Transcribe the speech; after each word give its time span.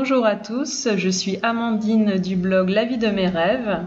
Bonjour 0.00 0.24
à 0.24 0.36
tous, 0.36 0.86
je 0.96 1.08
suis 1.08 1.40
Amandine 1.42 2.18
du 2.18 2.36
blog 2.36 2.68
La 2.68 2.84
vie 2.84 2.98
de 2.98 3.08
mes 3.08 3.26
rêves. 3.26 3.80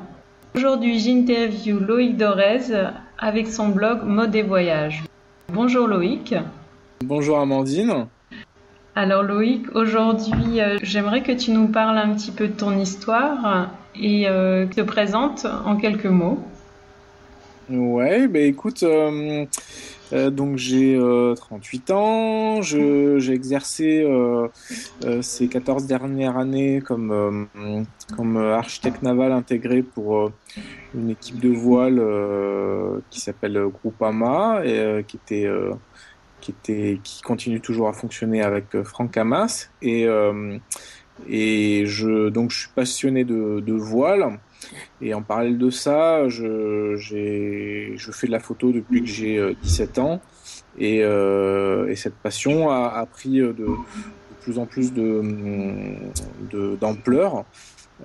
Aujourd'hui, 0.54 1.00
j'interview 1.00 1.80
Loïc 1.80 2.18
Dorez 2.18 2.74
avec 3.18 3.48
son 3.48 3.70
blog 3.70 4.04
Mode 4.04 4.36
et 4.36 4.42
voyages. 4.42 5.06
Bonjour 5.48 5.88
Loïc. 5.88 6.36
Bonjour 7.02 7.40
Amandine. 7.40 8.08
Alors 8.94 9.24
Loïc, 9.24 9.74
aujourd'hui, 9.74 10.60
euh, 10.60 10.80
j'aimerais 10.84 11.24
que 11.24 11.32
tu 11.32 11.52
nous 11.52 11.70
parles 11.70 11.98
un 11.98 12.14
petit 12.14 12.32
peu 12.32 12.50
de 12.50 12.58
ton 12.58 12.78
histoire 12.78 13.70
et 13.96 14.28
euh, 14.28 14.66
te 14.66 14.82
présentes 14.82 15.48
en 15.66 15.78
quelques 15.78 16.08
mots. 16.08 16.40
Ouais, 17.70 18.28
bah 18.28 18.40
écoute, 18.40 18.84
euh, 18.84 19.46
donc 20.12 20.58
j'ai 20.58 21.00
38 21.36 21.92
ans, 21.92 22.62
j'ai 22.62 23.32
exercé 23.32 24.06
ces 25.22 25.48
14 25.48 25.86
dernières 25.86 26.38
années 26.38 26.82
comme, 26.82 27.48
comme 28.16 28.38
architecte 28.38 29.02
naval 29.04 29.32
intégré 29.32 29.84
pour 29.84 30.32
une 30.94 31.10
équipe 31.10 31.40
de 31.40 31.50
voile 31.50 32.02
qui 33.10 33.20
s'appelle 33.22 33.60
Groupama 33.68 34.62
et 34.66 35.04
qui 35.08 35.18
était 35.18 35.50
qui 36.42 36.52
était 36.52 37.00
qui 37.04 37.22
continue 37.22 37.62
toujours 37.62 37.88
à 37.88 37.94
fonctionner 37.94 38.42
avec 38.42 38.82
Franck 38.84 39.16
Hamas 39.18 39.70
et 39.82 40.08
et 41.28 41.86
je, 41.86 42.30
donc, 42.30 42.52
je 42.52 42.60
suis 42.60 42.70
passionné 42.74 43.24
de, 43.24 43.60
de 43.60 43.74
voile. 43.74 44.40
Et 45.02 45.14
en 45.14 45.22
parallèle 45.22 45.58
de 45.58 45.70
ça, 45.70 46.28
je, 46.30 46.96
je 46.96 48.12
fais 48.12 48.28
de 48.28 48.32
la 48.32 48.40
photo 48.40 48.72
depuis 48.72 49.02
que 49.02 49.08
j'ai 49.08 49.56
17 49.64 49.98
euh, 49.98 50.02
ans. 50.02 50.22
Et, 50.78 51.04
euh, 51.04 51.90
et 51.90 51.96
cette 51.96 52.16
passion 52.16 52.70
a, 52.70 52.88
a 52.88 53.06
pris 53.06 53.40
de, 53.40 53.52
de, 53.52 53.68
plus 54.42 54.58
en 54.60 54.66
plus 54.66 54.94
d'ampleur. 56.80 57.38
De, 57.38 57.44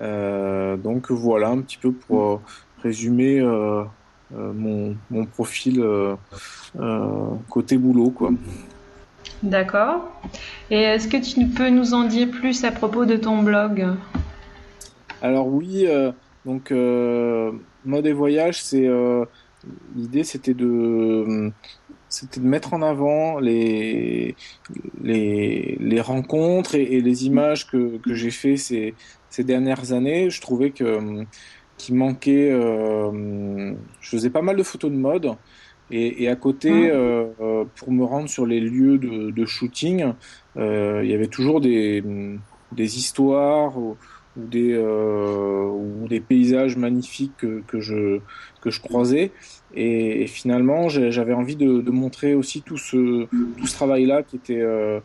euh, 0.01 0.77
donc 0.77 1.11
voilà 1.11 1.49
un 1.49 1.61
petit 1.61 1.77
peu 1.77 1.91
pour 1.91 2.41
résumer 2.83 3.39
euh, 3.39 3.83
euh 4.35 4.53
mon, 4.53 4.95
mon, 5.09 5.25
profil 5.25 5.81
euh, 5.81 6.15
côté 7.49 7.77
boulot. 7.77 8.11
Quoi. 8.11 8.31
D'accord. 9.43 10.11
Et 10.69 10.81
est-ce 10.81 11.07
que 11.07 11.17
tu 11.17 11.47
peux 11.47 11.69
nous 11.69 11.93
en 11.93 12.03
dire 12.03 12.29
plus 12.29 12.63
à 12.63 12.71
propos 12.71 13.05
de 13.05 13.15
ton 13.15 13.41
blog? 13.41 13.87
Alors 15.21 15.47
oui, 15.47 15.85
euh, 15.87 16.11
donc 16.47 16.71
euh, 16.71 17.51
mode 17.83 18.07
et 18.07 18.13
voyage, 18.13 18.63
c'est 18.63 18.87
euh, 18.87 19.25
l'idée, 19.95 20.23
c'était 20.23 20.53
de 20.53 21.51
c'était 22.09 22.39
de 22.39 22.45
mettre 22.45 22.73
en 22.73 22.81
avant 22.81 23.39
les 23.39 24.35
les, 25.03 25.75
les 25.79 26.01
rencontres 26.01 26.75
et, 26.75 27.01
les 27.01 27.25
images 27.25 27.67
que, 27.67 27.97
que 27.97 28.13
j'ai 28.13 28.31
fait 28.31 28.55
ces, 28.55 28.95
ces 29.29 29.43
dernières 29.43 29.91
années. 29.91 30.29
Je 30.29 30.39
trouvais 30.39 30.71
que 30.71 31.25
qu'il 31.77 31.95
manquait. 31.95 32.49
je 32.49 34.09
faisais 34.09 34.29
pas 34.29 34.41
mal 34.41 34.55
de 34.55 34.63
photos 34.63 34.89
de 34.89 34.95
mode. 34.95 35.35
Et, 35.91 36.23
et 36.23 36.29
à 36.29 36.35
côté, 36.35 36.71
mmh. 36.71 36.91
euh, 36.91 37.65
pour 37.75 37.91
me 37.91 38.03
rendre 38.03 38.29
sur 38.29 38.45
les 38.45 38.59
lieux 38.59 38.97
de, 38.97 39.31
de 39.31 39.45
shooting, 39.45 40.13
euh, 40.57 41.01
il 41.03 41.09
y 41.09 41.13
avait 41.13 41.27
toujours 41.27 41.61
des, 41.61 42.03
des 42.73 42.97
histoires 42.97 43.77
ou, 43.77 43.97
ou 44.37 44.45
des, 44.45 44.73
euh, 44.73 45.65
ou 45.65 46.07
des 46.07 46.19
paysages 46.19 46.77
magnifiques 46.77 47.37
que, 47.37 47.61
que, 47.67 47.79
je, 47.79 48.19
que 48.61 48.69
je 48.69 48.81
croisais. 48.81 49.31
Et, 49.73 50.27
finalement, 50.27 50.89
j'avais 50.89 51.33
envie 51.33 51.55
de, 51.55 51.81
montrer 51.89 52.35
aussi 52.35 52.61
tout 52.61 52.77
ce, 52.77 53.25
tout 53.25 53.67
ce 53.67 53.73
travail-là 53.73 54.23
qui 54.23 54.35
était, 54.35 54.61
euh, 54.61 54.99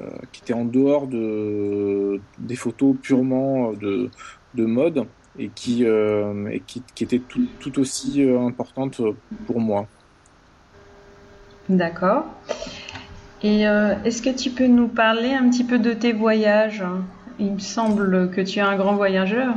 euh, 0.00 0.08
qui 0.32 0.42
était 0.42 0.52
en 0.52 0.64
dehors 0.64 1.06
de, 1.06 2.20
des 2.38 2.56
photos 2.56 2.96
purement 3.00 3.72
de, 3.72 4.10
de 4.54 4.64
mode 4.64 5.06
et 5.38 5.48
qui, 5.48 5.84
et 5.84 6.62
qui, 6.66 6.82
qui 6.94 7.04
était 7.04 7.20
tout, 7.20 7.46
tout 7.58 7.78
aussi 7.78 8.22
importante 8.22 9.00
pour 9.46 9.60
moi. 9.60 9.88
D'accord. 11.68 12.26
Et 13.42 13.62
est-ce 13.62 14.20
que 14.20 14.30
tu 14.30 14.50
peux 14.50 14.66
nous 14.66 14.88
parler 14.88 15.32
un 15.32 15.48
petit 15.48 15.64
peu 15.64 15.78
de 15.78 15.94
tes 15.94 16.12
voyages? 16.12 16.84
Il 17.38 17.52
me 17.52 17.58
semble 17.58 18.30
que 18.30 18.40
tu 18.40 18.58
es 18.58 18.62
un 18.62 18.76
grand 18.76 18.94
voyageur. 18.94 19.54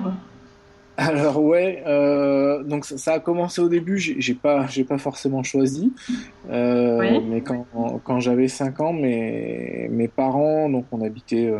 Alors 0.97 1.43
ouais, 1.43 1.83
euh, 1.85 2.63
donc 2.63 2.85
ça, 2.85 2.97
ça, 2.97 3.13
a 3.13 3.19
commencé 3.19 3.59
au 3.59 3.67
début, 3.67 3.99
j'ai 3.99 4.33
pas, 4.33 4.65
j'ai 4.67 4.85
pas 4.85 4.97
forcément 4.97 5.43
choisi, 5.43 5.91
euh, 6.49 6.99
oui. 6.99 7.21
mais 7.27 7.41
quand, 7.41 7.65
quand 8.05 8.21
j'avais 8.21 8.47
5 8.47 8.79
ans, 8.79 8.93
mes, 8.93 9.89
mes 9.91 10.07
parents, 10.07 10.69
donc 10.69 10.85
on 10.93 11.01
habitait 11.01 11.47
euh, 11.47 11.59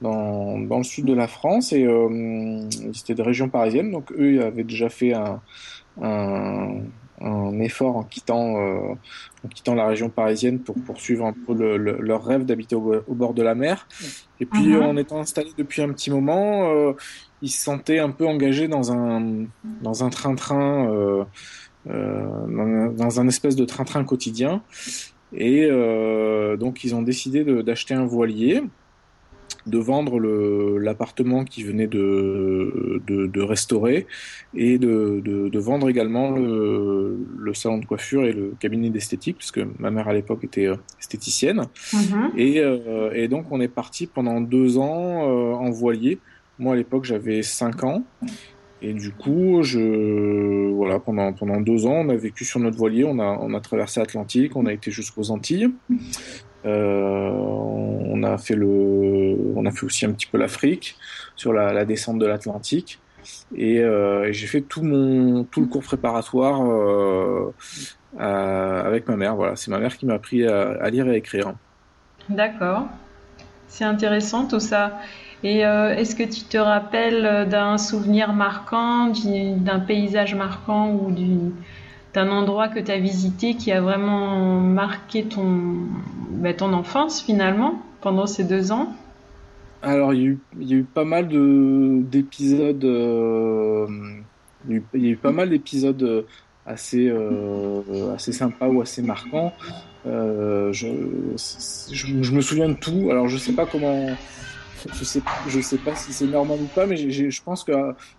dans, 0.00 0.58
dans 0.58 0.78
le 0.78 0.84
sud 0.84 1.04
de 1.04 1.12
la 1.12 1.28
France 1.28 1.74
et 1.74 1.84
euh, 1.84 2.62
c'était 2.94 3.14
de 3.14 3.22
région 3.22 3.50
parisienne, 3.50 3.90
donc 3.90 4.12
eux 4.12 4.34
ils 4.34 4.40
avaient 4.40 4.64
déjà 4.64 4.88
fait 4.88 5.12
un, 5.12 5.42
un, 6.00 6.76
un 7.20 7.58
effort 7.60 7.96
en 7.96 8.02
quittant, 8.02 8.56
euh, 8.56 8.94
en 9.44 9.48
quittant 9.48 9.74
la 9.74 9.86
région 9.86 10.08
parisienne 10.08 10.58
pour 10.58 10.76
poursuivre 10.76 11.26
un 11.26 11.32
peu 11.32 11.54
le, 11.54 11.76
le, 11.76 11.98
leur 12.00 12.24
rêve 12.24 12.44
d'habiter 12.44 12.74
au, 12.76 12.94
au, 13.06 13.14
bord 13.14 13.34
de 13.34 13.42
la 13.42 13.54
mer. 13.54 13.86
Et 14.40 14.46
puis, 14.46 14.68
mm 14.68 14.72
-hmm. 14.72 14.90
en 14.90 14.96
étant 14.96 15.18
installé 15.20 15.50
depuis 15.56 15.82
un 15.82 15.92
petit 15.92 16.10
moment, 16.10 16.70
euh, 16.70 16.92
ils 17.42 17.50
se 17.50 17.62
sentaient 17.62 17.98
un 17.98 18.10
peu 18.10 18.26
engagés 18.26 18.68
dans 18.68 18.92
un 18.92 19.46
dans 19.82 20.04
un 20.04 20.10
train-train, 20.10 20.90
euh, 20.90 21.24
euh 21.88 22.46
dans, 22.56 22.92
dans, 23.02 23.20
un 23.20 23.26
espèce 23.28 23.56
de 23.56 23.64
train-train 23.64 24.04
quotidien. 24.04 24.62
Et 25.32 25.66
euh, 25.70 26.56
donc, 26.56 26.84
ils 26.84 26.94
ont 26.94 27.02
décidé 27.02 27.44
d'acheter 27.62 27.94
un 27.94 28.04
voilier 28.04 28.62
de 29.66 29.78
vendre 29.78 30.18
l'appartement 30.78 31.44
qui 31.44 31.62
venait 31.62 31.86
de, 31.86 33.02
de, 33.06 33.26
de, 33.26 33.40
restaurer 33.40 34.06
et 34.54 34.78
de, 34.78 35.20
de 35.24 35.58
vendre 35.58 35.88
également 35.88 36.30
le, 36.30 37.18
le, 37.38 37.54
salon 37.54 37.78
de 37.78 37.84
coiffure 37.84 38.24
et 38.24 38.32
le 38.32 38.54
cabinet 38.58 38.90
d'esthétique, 38.90 39.36
puisque 39.38 39.60
ma 39.78 39.90
mère 39.90 40.08
à 40.08 40.14
l'époque 40.14 40.44
était 40.44 40.66
euh, 40.66 40.76
esthéticienne. 40.98 41.66
Mm 41.92 41.98
-hmm. 41.98 42.30
et, 42.36 42.60
euh, 42.60 43.12
et, 43.20 43.28
donc 43.28 43.44
on 43.50 43.60
est 43.60 43.74
parti 43.82 44.06
pendant 44.06 44.40
deux 44.40 44.78
ans 44.78 45.04
euh, 45.28 45.64
en 45.66 45.70
voilier. 45.70 46.18
Moi 46.58 46.74
à 46.74 46.76
l'époque 46.76 47.04
j'avais 47.04 47.42
cinq 47.42 47.84
ans. 47.84 48.02
Et 48.82 48.94
du 48.94 49.12
coup, 49.12 49.62
je, 49.62 50.70
voilà, 50.78 50.98
pendant, 51.06 51.28
pendant 51.34 51.60
deux 51.60 51.84
ans, 51.84 51.98
on 52.04 52.08
a 52.08 52.16
vécu 52.16 52.46
sur 52.46 52.60
notre 52.60 52.78
voilier, 52.78 53.04
on 53.04 53.18
a, 53.18 53.38
on 53.46 53.52
a 53.52 53.60
traversé 53.60 54.00
l'Atlantique, 54.00 54.56
on 54.56 54.64
a 54.64 54.72
été 54.72 54.90
jusqu'aux 54.90 55.30
Antilles. 55.30 55.68
Euh, 56.66 57.30
on 57.32 58.22
a 58.22 58.36
fait 58.38 58.54
le, 58.54 59.36
on 59.56 59.64
a 59.66 59.70
fait 59.70 59.84
aussi 59.84 60.04
un 60.04 60.12
petit 60.12 60.26
peu 60.26 60.38
l'Afrique 60.38 60.96
sur 61.36 61.52
la, 61.52 61.84
descente 61.84 62.18
de 62.18 62.26
l'Atlantique. 62.26 62.98
Et, 63.54 63.80
euh, 63.80 64.28
et 64.28 64.32
j'ai 64.32 64.46
fait 64.46 64.62
tout 64.62 64.82
mon 64.82 65.44
tout 65.44 65.60
le 65.60 65.66
cours 65.66 65.82
préparatoire 65.82 66.62
euh, 66.62 67.52
avec 68.18 69.08
ma 69.08 69.16
mère. 69.16 69.36
Voilà, 69.36 69.56
c'est 69.56 69.70
ma 69.70 69.78
mère 69.78 69.96
qui 69.96 70.06
m'a 70.06 70.14
appris 70.14 70.46
à, 70.46 70.72
à, 70.80 70.90
lire 70.90 71.06
et 71.06 71.12
à 71.12 71.16
écrire. 71.16 71.54
D'accord, 72.28 72.86
c'est 73.68 73.84
intéressant 73.84 74.46
tout 74.46 74.60
ça. 74.60 74.98
Et 75.42 75.60
est-ce 75.60 76.14
que 76.14 76.22
tu 76.22 76.42
te 76.42 76.58
rappelles 76.58 77.48
d'un 77.48 77.78
souvenir 77.78 78.34
marquant, 78.34 79.10
d'un 79.24 79.80
paysage 79.80 80.34
marquant 80.34 80.90
ou 80.92 81.10
d'une 81.10 81.52
d'un 82.14 82.30
endroit 82.30 82.68
que 82.68 82.80
tu 82.80 82.90
as 82.90 82.98
visité 82.98 83.54
qui 83.54 83.72
a 83.72 83.80
vraiment 83.80 84.60
marqué 84.60 85.24
ton, 85.24 85.86
bah, 86.30 86.54
ton 86.54 86.72
enfance 86.72 87.22
finalement 87.22 87.80
pendant 88.00 88.26
ces 88.26 88.44
deux 88.44 88.72
ans? 88.72 88.92
Alors 89.82 90.12
il 90.12 90.20
y 90.20 90.24
a 90.24 90.28
eu, 90.28 90.38
il 90.60 90.68
y 90.68 90.74
a 90.74 90.76
eu 90.76 90.84
pas 90.84 91.04
mal 91.04 91.28
d'épisodes, 91.28 92.84
euh, 92.84 93.86
il, 94.68 94.82
y 94.94 95.06
a 95.06 95.10
eu 95.10 95.16
pas 95.16 95.32
mal 95.32 95.48
d'épisodes 95.48 96.26
assez, 96.66 97.08
euh, 97.08 98.14
assez 98.14 98.32
sympas 98.32 98.68
ou 98.68 98.82
assez 98.82 99.02
marquants. 99.02 99.52
Euh, 100.06 100.72
je, 100.72 100.88
je, 101.90 102.22
je, 102.22 102.32
me 102.34 102.40
souviens 102.40 102.68
de 102.68 102.74
tout. 102.74 103.08
Alors 103.10 103.28
je 103.28 103.38
sais 103.38 103.52
pas 103.52 103.66
comment, 103.66 104.08
je 104.92 105.04
sais, 105.04 105.22
je 105.48 105.60
sais 105.60 105.78
pas 105.78 105.94
si 105.94 106.12
c'est 106.12 106.26
normal 106.26 106.58
ou 106.60 106.66
pas, 106.66 106.86
mais 106.86 106.96
je 106.96 107.42
pense 107.42 107.64
que 107.64 107.72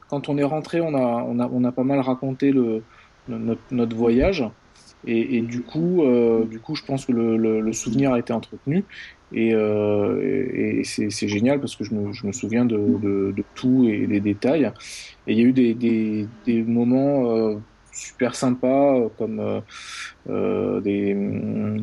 quand 0.10 0.30
on 0.30 0.38
est 0.38 0.44
rentré, 0.44 0.82
on 0.82 0.94
a, 0.96 1.24
on 1.28 1.40
a, 1.40 1.48
on 1.52 1.64
a 1.64 1.72
pas 1.72 1.84
mal 1.84 2.00
raconté 2.00 2.52
le 2.52 2.84
notre, 3.28 3.62
notre 3.72 3.96
voyage. 3.96 4.44
Et, 5.08 5.38
et, 5.38 5.42
du 5.42 5.64
coup, 5.64 6.04
euh, 6.04 6.46
du 6.46 6.60
coup, 6.60 6.76
je 6.76 6.84
pense 6.84 7.06
que 7.06 7.12
le, 7.12 7.36
le, 7.36 7.60
le 7.60 7.74
souvenir 7.74 8.14
a 8.14 8.20
été 8.20 8.34
entretenu 8.34 8.86
et, 9.34 9.54
euh, 9.54 10.20
et, 10.54 10.84
c'est 10.84 11.28
génial 11.28 11.60
parce 11.60 11.76
que 11.76 11.84
je 11.84 11.94
me, 11.94 12.12
je 12.14 12.28
me 12.28 12.32
souviens 12.32 12.66
de, 12.66 12.78
de, 12.78 13.34
de, 13.36 13.44
tout 13.56 13.88
et 13.90 14.06
des 14.08 14.20
détails. 14.20 14.72
Et 15.28 15.34
il 15.34 15.40
y 15.40 15.42
a 15.42 15.46
eu 15.46 15.54
des, 15.54 15.74
des, 15.74 16.28
des 16.46 16.64
moments 16.64 17.36
euh, 17.36 17.56
super 17.92 18.36
sympa, 18.36 18.68
euh, 18.68 19.10
comme 19.18 19.40
euh, 19.40 19.62
euh, 20.30 20.80
des, 20.82 21.16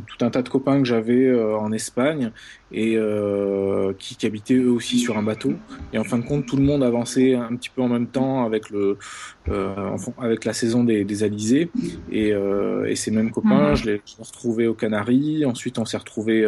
tout 0.07 0.25
un 0.25 0.31
tas 0.31 0.43
de 0.43 0.49
copains 0.49 0.79
que 0.79 0.85
j'avais 0.85 1.33
en 1.35 1.73
Espagne 1.73 2.31
et 2.71 2.99
qui, 3.99 4.17
qui, 4.17 4.27
habitaient 4.27 4.55
eux 4.55 4.71
aussi 4.71 4.99
sur 4.99 5.17
un 5.17 5.23
bateau. 5.23 5.55
Et 5.93 5.99
en 5.99 6.05
fin 6.05 6.19
de 6.19 6.25
compte, 6.25 6.47
tout 6.47 6.57
le 6.57 6.63
monde 6.63 6.83
avançait 6.83 7.35
un 7.35 7.57
petit 7.57 7.71
peu 7.71 7.83
en 7.83 7.89
même 7.89 8.07
temps 8.07 8.45
avec, 8.45 8.71
le, 8.71 8.99
avec 10.19 10.45
la 10.45 10.53
saison 10.53 10.85
des, 10.85 11.05
des 11.05 11.23
alizés. 11.23 11.71
Et, 12.13 12.29
et, 12.87 12.97
ces 12.97 13.11
mêmes 13.11 13.31
copains, 13.31 13.73
mmh. 13.73 13.77
je 13.77 13.85
les 13.87 14.03
retrouvais 14.19 14.67
aux 14.67 14.75
Canaries. 14.75 15.45
Ensuite, 15.47 15.79
on 15.79 15.85
s'est 15.85 15.97
retrouvés 15.97 16.47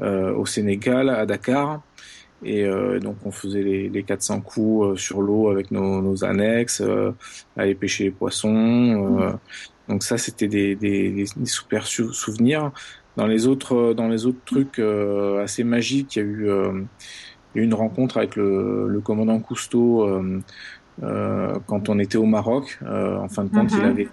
au 0.00 0.46
Sénégal, 0.46 1.08
à 1.08 1.26
Dakar. 1.26 1.80
Et 2.44 2.66
donc 3.00 3.16
on 3.24 3.30
faisait 3.30 3.62
les, 3.62 3.88
les 3.88 4.02
400 4.02 4.40
coups 4.40 5.00
sur 5.00 5.22
l'eau 5.22 5.48
avec 5.48 5.70
nos, 5.70 6.02
nos 6.02 6.24
annexes, 6.24 6.82
aller 7.56 7.74
pêcher 7.74 8.04
les 8.04 8.10
poissons. 8.10 9.38
donc 9.88 10.02
ça, 10.02 10.18
c'était 10.18 10.48
des, 10.48 10.74
des, 10.74 11.10
des, 11.10 11.26
super 11.46 11.86
souvenirs. 11.86 12.72
Dans 13.16 13.26
les 13.26 13.46
autres, 13.46 13.92
dans 13.92 14.08
les 14.08 14.26
autres 14.26 14.40
trucs 14.44 14.80
assez 15.40 15.62
magiques, 15.62 16.16
il 16.16 16.18
y 16.18 16.22
a 16.22 16.24
eu, 16.24 16.50
une 17.54 17.74
rencontre 17.74 18.16
avec 18.16 18.34
le, 18.34 18.88
le 18.88 19.00
commandant 19.00 19.38
Cousteau 19.38 20.08
euh, 21.02 21.54
quand 21.66 21.88
on 21.88 21.98
était 21.98 22.18
au 22.18 22.26
Maroc. 22.26 22.78
Euh, 22.82 23.16
en 23.16 23.28
fin 23.28 23.44
de 23.44 23.50
compte, 23.50 23.70
il 23.72 23.78
mhm. 23.78 23.84
avait 23.84 24.08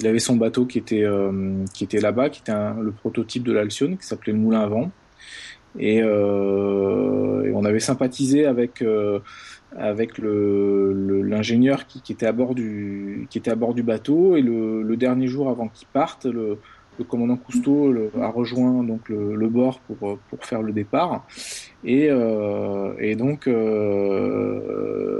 il 0.00 0.06
avait 0.06 0.18
son 0.18 0.36
bateau 0.36 0.64
qui 0.64 0.78
était 0.78 1.04
euh, 1.04 1.64
qui 1.74 1.84
était 1.84 2.00
là-bas, 2.00 2.30
qui 2.30 2.40
était 2.40 2.52
le 2.52 2.92
prototype 2.92 3.44
de 3.44 3.52
l'Alcyon, 3.52 3.96
qui 3.96 4.06
s'appelait 4.06 4.32
Moulin 4.32 4.60
à 4.60 4.66
vent. 4.66 4.90
Et, 5.78 5.98
et, 5.98 6.02
on 7.54 7.64
avait 7.64 7.80
sympathisé 7.80 8.46
avec 8.46 8.84
avec 9.76 10.18
le 10.18 11.22
l'ingénieur 11.22 11.86
qui, 11.86 12.02
qui, 12.02 12.12
était 12.12 12.26
à 12.26 12.32
bord 12.32 12.54
du 12.54 13.26
qui 13.30 13.38
était 13.38 13.50
à 13.50 13.54
bord 13.54 13.74
du 13.74 13.82
bateau. 13.82 14.36
Et 14.36 14.42
le, 14.42 14.82
le 14.82 14.96
dernier 14.96 15.28
jour 15.28 15.48
avant 15.48 15.68
qu'il 15.68 15.88
parte, 15.88 16.26
le, 16.26 16.58
le 16.98 17.04
commandant 17.04 17.36
Cousteau 17.36 17.92
a 18.20 18.28
rejoint 18.28 18.82
donc 18.82 19.08
le, 19.08 19.34
le, 19.34 19.48
bord 19.48 19.80
pour, 19.80 20.18
pour 20.18 20.44
faire 20.44 20.62
le 20.62 20.72
départ. 20.72 21.26
Et, 21.84 22.08
euh, 22.10 22.94
et 22.98 23.16
donc 23.16 23.46
euh, 23.48 25.11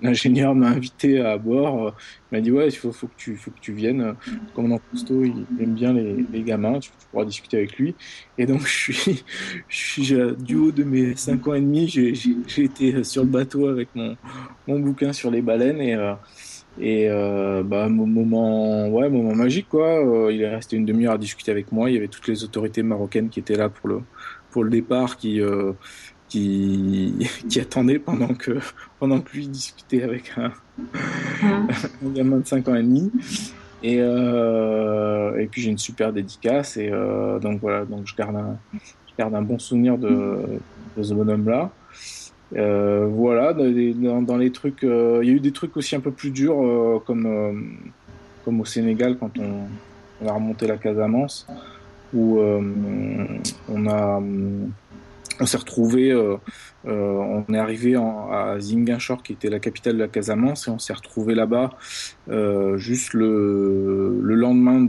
l'ingénieur 0.00 0.54
m'a 0.54 0.68
invité 0.68 1.20
à 1.20 1.38
bord. 1.38 1.94
Il 2.30 2.36
m'a 2.36 2.40
dit 2.40 2.50
ouais, 2.50 2.68
il 2.68 2.76
faut, 2.76 2.92
faut, 2.92 3.06
que 3.06 3.16
tu 3.16 3.36
faut 3.36 3.50
que 3.50 3.60
tu 3.60 3.72
viennes. 3.72 4.02
Le 4.26 4.54
commandant 4.54 4.80
Cousteau, 4.90 5.24
il 5.24 5.44
aime 5.60 5.74
bien 5.74 5.92
les, 5.92 6.24
les 6.32 6.42
gamins. 6.42 6.78
Tu, 6.78 6.90
pourras 7.10 7.24
discuter 7.24 7.58
avec 7.58 7.78
lui. 7.78 7.94
Et 8.38 8.46
donc 8.46 8.60
je 8.66 8.92
suis, 8.92 9.24
je 9.68 9.76
suis 9.76 10.14
du 10.38 10.56
haut 10.56 10.72
de 10.72 10.84
mes 10.84 11.14
5 11.14 11.46
ans 11.48 11.54
et 11.54 11.60
demi, 11.60 11.88
j'ai 11.88 12.64
été 12.64 13.04
sur 13.04 13.22
le 13.22 13.28
bateau 13.28 13.68
avec 13.68 13.88
mon, 13.94 14.16
mon 14.66 14.80
bouquin 14.80 15.12
sur 15.12 15.30
les 15.30 15.42
baleines 15.42 15.80
et 15.80 15.94
euh, 15.94 16.14
et 16.80 17.08
euh, 17.10 17.62
bah, 17.62 17.88
moment, 17.88 18.88
ouais, 18.88 19.10
moment 19.10 19.34
magique 19.34 19.68
quoi. 19.68 20.04
Euh, 20.04 20.32
il 20.32 20.40
est 20.40 20.48
resté 20.48 20.76
une 20.76 20.86
demi-heure 20.86 21.14
à 21.14 21.18
discuter 21.18 21.50
avec 21.50 21.70
moi. 21.70 21.90
Il 21.90 21.94
y 21.94 21.96
avait 21.98 22.08
toutes 22.08 22.28
les 22.28 22.44
autorités 22.44 22.82
marocaines 22.82 23.28
qui 23.28 23.40
étaient 23.40 23.56
là 23.56 23.68
pour 23.68 23.88
le 23.88 24.00
pour 24.50 24.64
le 24.64 24.70
départ, 24.70 25.16
qui 25.16 25.40
euh, 25.40 25.72
qui 26.32 27.14
qui 27.48 27.60
attendaient 27.60 27.98
pendant 27.98 28.34
que 28.34 28.58
pendant 28.98 29.20
que 29.20 29.32
lui 29.32 29.48
discutait 29.48 30.02
avec 30.02 30.32
un, 30.36 30.48
mmh. 30.48 31.68
un 32.06 32.10
gamin 32.10 32.38
de 32.38 32.46
5 32.46 32.68
ans 32.68 32.74
et 32.74 32.82
demi. 32.82 33.10
Et 33.82 33.96
euh, 34.00 35.38
et 35.38 35.46
puis 35.46 35.60
j'ai 35.60 35.70
une 35.70 35.78
super 35.78 36.12
dédicace 36.12 36.76
et 36.76 36.88
euh, 36.88 37.40
donc 37.40 37.60
voilà 37.60 37.84
donc 37.84 38.06
je 38.06 38.14
garde 38.14 38.36
un 38.36 38.56
je 38.72 39.12
garde 39.18 39.34
un 39.34 39.42
bon 39.42 39.58
souvenir 39.58 39.98
de 39.98 40.38
de 40.96 41.02
ce 41.02 41.14
bonhomme 41.14 41.48
là. 41.48 41.70
Euh, 42.54 43.08
voilà, 43.10 43.54
dans, 43.54 44.20
dans, 44.20 44.36
les 44.36 44.52
trucs, 44.52 44.82
il 44.82 45.26
y 45.26 45.30
a 45.30 45.32
eu 45.32 45.40
des 45.40 45.52
trucs 45.52 45.74
aussi 45.78 45.96
un 45.96 46.00
peu 46.00 46.10
plus 46.10 46.30
durs, 46.30 47.02
comme, 47.06 47.78
comme 48.44 48.60
au 48.60 48.66
Sénégal 48.66 49.16
quand 49.18 49.38
on, 49.38 49.68
on, 50.20 50.28
a 50.28 50.32
remonté 50.34 50.66
la 50.66 50.76
Casamance, 50.76 51.46
où 52.12 52.38
on 52.38 53.86
a, 53.86 54.20
on 55.42 55.46
s'est 55.46 55.58
retrouvé, 55.58 56.14
on 56.84 57.44
est 57.52 57.58
arrivé 57.58 57.96
en, 57.96 58.30
à 58.30 58.58
Ziguinchor, 58.58 59.22
qui 59.22 59.34
était 59.34 59.50
la 59.50 59.58
capitale 59.58 59.94
de 59.94 59.98
la 60.00 60.08
Casamance, 60.08 60.68
et 60.68 60.70
on 60.70 60.78
s'est 60.78 60.94
retrouvé 60.94 61.34
là-bas 61.34 61.70
juste 62.76 63.12
le, 63.14 64.18
le 64.22 64.34
lendemain 64.34 64.80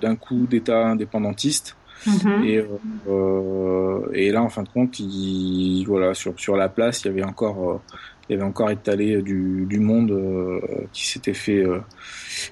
d'un 0.00 0.16
coup 0.16 0.46
d'État 0.46 0.86
indépendantiste. 0.86 1.76
Mhm. 2.06 2.44
Et, 2.44 2.64
euh, 3.08 4.00
et 4.12 4.30
là, 4.30 4.42
en 4.42 4.48
fin 4.48 4.62
de 4.62 4.68
compte, 4.68 5.00
il, 5.00 5.84
voilà, 5.86 6.14
sur, 6.14 6.38
sur 6.38 6.56
la 6.56 6.68
place, 6.68 7.02
il 7.02 7.08
y 7.08 7.10
avait 7.10 7.24
encore, 7.24 7.70
euh, 7.70 7.80
il 8.28 8.32
y 8.32 8.36
avait 8.36 8.44
encore 8.44 8.70
étalé 8.70 9.22
du, 9.22 9.66
du 9.68 9.80
monde 9.80 10.10
euh, 10.10 10.60
qui 10.92 11.06
s'était 11.06 11.34
fait 11.34 11.64
euh, 11.64 11.78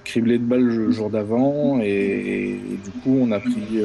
cribler 0.03 0.37
de 0.37 0.43
balles 0.43 0.63
le 0.63 0.91
jour 0.91 1.09
d'avant. 1.09 1.79
Et, 1.81 2.59
du 2.83 2.91
coup, 3.01 3.17
on 3.21 3.31
a 3.31 3.39
pris 3.39 3.83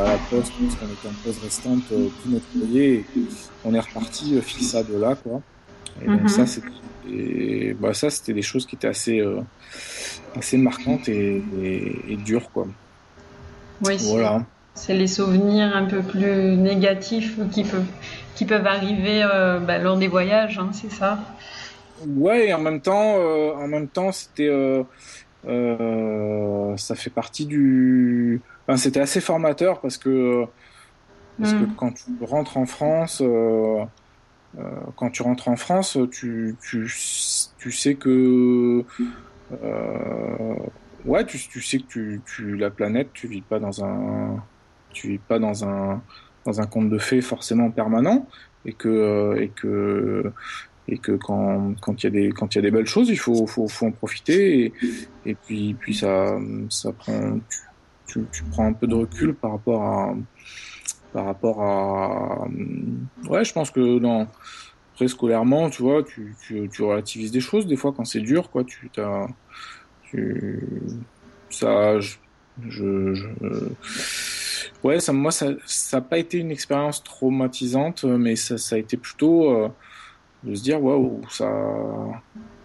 à 0.00 0.04
la 0.04 0.18
poste, 0.30 0.52
parce 0.58 0.74
qu'on 0.76 0.86
était 0.86 1.08
en 1.08 1.24
poste 1.24 1.42
restante, 1.42 1.82
tout 1.88 2.30
nettoyé. 2.30 3.04
Et 3.16 3.20
on 3.64 3.74
est 3.74 3.80
reparti 3.80 4.40
fil 4.40 4.64
ça 4.64 4.82
de 4.82 4.96
là, 4.96 5.14
quoi. 5.14 5.42
Et 6.02 6.06
donc, 6.06 6.22
mhm. 6.22 6.28
ça, 6.28 6.46
c'était, 6.46 7.76
bah, 7.78 7.92
ça, 7.92 8.08
c'était 8.08 8.32
des 8.32 8.42
choses 8.42 8.64
qui 8.64 8.76
étaient 8.76 8.88
assez, 8.88 9.22
assez 10.34 10.56
marquantes 10.56 11.08
et 11.08 11.42
dures, 12.24 12.50
quoi. 12.50 12.66
Oui, 13.84 13.96
voilà. 14.00 14.44
C'est 14.74 14.94
les 14.94 15.06
souvenirs 15.06 15.76
un 15.76 15.84
peu 15.84 16.00
plus 16.00 16.56
négatifs 16.56 17.38
qui 17.52 17.62
peuvent, 17.62 17.84
qui 18.34 18.44
peuvent 18.44 18.66
arriver 18.66 19.22
euh, 19.22 19.58
bah, 19.60 19.78
lors 19.78 19.96
des 19.96 20.08
voyages, 20.08 20.58
hein, 20.58 20.70
c'est 20.72 20.90
ça? 20.90 21.18
Ouais, 22.06 22.48
et 22.48 22.54
en 22.54 22.60
même 22.60 22.80
temps, 22.80 23.16
euh, 23.16 23.52
en 23.54 23.68
même 23.68 23.88
temps, 23.88 24.12
c'était, 24.12 24.50
euh, 25.46 26.76
ça 26.76 26.94
fait 26.94 27.10
partie 27.10 27.46
du. 27.46 28.40
Enfin, 28.66 28.76
c'était 28.76 29.00
assez 29.00 29.20
formateur 29.20 29.80
parce 29.80 29.98
que 29.98 30.44
parce 31.40 31.54
que 31.54 31.64
hmm. 31.64 31.74
quand 31.76 31.92
tu 31.92 32.10
rentres 32.22 32.56
en 32.56 32.66
France, 32.66 33.22
quand 34.96 35.10
tu 35.10 35.22
rentres 35.22 35.48
en 35.48 35.56
France, 35.56 35.98
tu, 36.10 36.56
tu, 36.60 36.92
tu 37.58 37.72
sais 37.72 37.94
que 37.94 38.84
ouais, 41.04 41.24
tu, 41.26 41.38
tu 41.38 41.60
sais 41.60 41.78
que 41.78 41.86
tu, 41.86 42.20
tu, 42.26 42.56
la 42.56 42.70
planète, 42.70 43.10
tu 43.12 43.26
vis 43.28 43.42
pas 43.42 43.58
dans 43.58 43.84
un 43.84 44.36
tu 44.92 45.08
vis 45.08 45.18
pas 45.18 45.38
dans 45.38 45.64
un 45.64 46.02
dans 46.44 46.60
un 46.60 46.66
conte 46.66 46.90
de 46.90 46.98
fées 46.98 47.20
forcément 47.20 47.70
permanent 47.70 48.26
et 48.64 48.72
que 48.72 48.88
euh, 48.88 49.40
et 49.40 49.48
que 49.48 50.32
et 50.88 50.98
que 50.98 51.12
quand 51.12 51.74
quand 51.80 52.02
il 52.02 52.04
y 52.04 52.06
a 52.06 52.10
des 52.10 52.28
quand 52.30 52.54
il 52.54 52.58
y 52.58 52.60
a 52.60 52.62
des 52.62 52.70
belles 52.70 52.86
choses 52.86 53.08
il 53.08 53.18
faut 53.18 53.46
faut, 53.46 53.68
faut 53.68 53.86
en 53.86 53.92
profiter 53.92 54.64
et, 54.64 54.72
et 55.26 55.34
puis 55.34 55.74
puis 55.74 55.94
ça 55.94 56.38
ça 56.68 56.92
prend 56.92 57.38
tu, 58.06 58.24
tu, 58.32 58.42
prends 58.44 58.66
un 58.66 58.72
peu 58.72 58.86
de 58.86 58.94
recul 58.94 59.34
par 59.34 59.52
rapport 59.52 59.82
à 59.82 60.14
par 61.12 61.24
rapport 61.26 61.62
à 61.62 62.48
ouais 63.28 63.44
je 63.44 63.52
pense 63.52 63.70
que 63.70 63.98
dans 63.98 64.28
scolairement 65.06 65.68
tu 65.68 65.82
vois 65.82 66.04
tu, 66.04 66.36
tu, 66.46 66.68
tu 66.70 66.82
relativises 66.82 67.32
des 67.32 67.40
choses 67.40 67.66
des 67.66 67.74
fois 67.74 67.92
quand 67.92 68.04
c'est 68.04 68.20
dur 68.20 68.50
quoi 68.50 68.62
tu 68.62 68.88
t'as 68.92 69.26
tu 70.04 70.60
ça 71.50 71.98
je, 71.98 72.16
je, 72.68 73.14
je 73.14 73.32
Ouais, 74.84 74.98
ça, 74.98 75.12
moi, 75.12 75.30
ça 75.30 75.46
n'a 75.92 76.00
pas 76.00 76.18
été 76.18 76.38
une 76.38 76.50
expérience 76.50 77.02
traumatisante, 77.04 78.04
mais 78.04 78.34
ça, 78.34 78.58
ça 78.58 78.76
a 78.76 78.78
été 78.78 78.96
plutôt 78.96 79.50
euh, 79.50 79.68
de 80.42 80.54
se 80.54 80.62
dire, 80.62 80.82
waouh, 80.82 81.20
ça. 81.30 81.48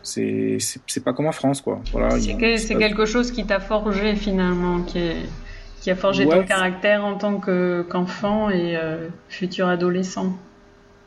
C'est 0.01 1.03
pas 1.03 1.13
comme 1.13 1.27
en 1.27 1.31
France, 1.31 1.61
quoi. 1.61 1.81
Voilà, 1.91 2.17
c'est 2.19 2.75
quelque 2.75 3.05
chose 3.05 3.31
qui 3.31 3.45
t'a 3.45 3.59
forgé 3.59 4.15
finalement, 4.15 4.81
qui, 4.81 4.99
est, 4.99 5.17
qui 5.81 5.91
a 5.91 5.95
forgé 5.95 6.27
ton 6.27 6.43
caractère 6.43 7.03
en 7.03 7.17
tant 7.17 7.39
qu'enfant 7.39 8.49
et 8.49 8.77
euh, 8.77 9.09
futur 9.27 9.67
adolescent. 9.67 10.33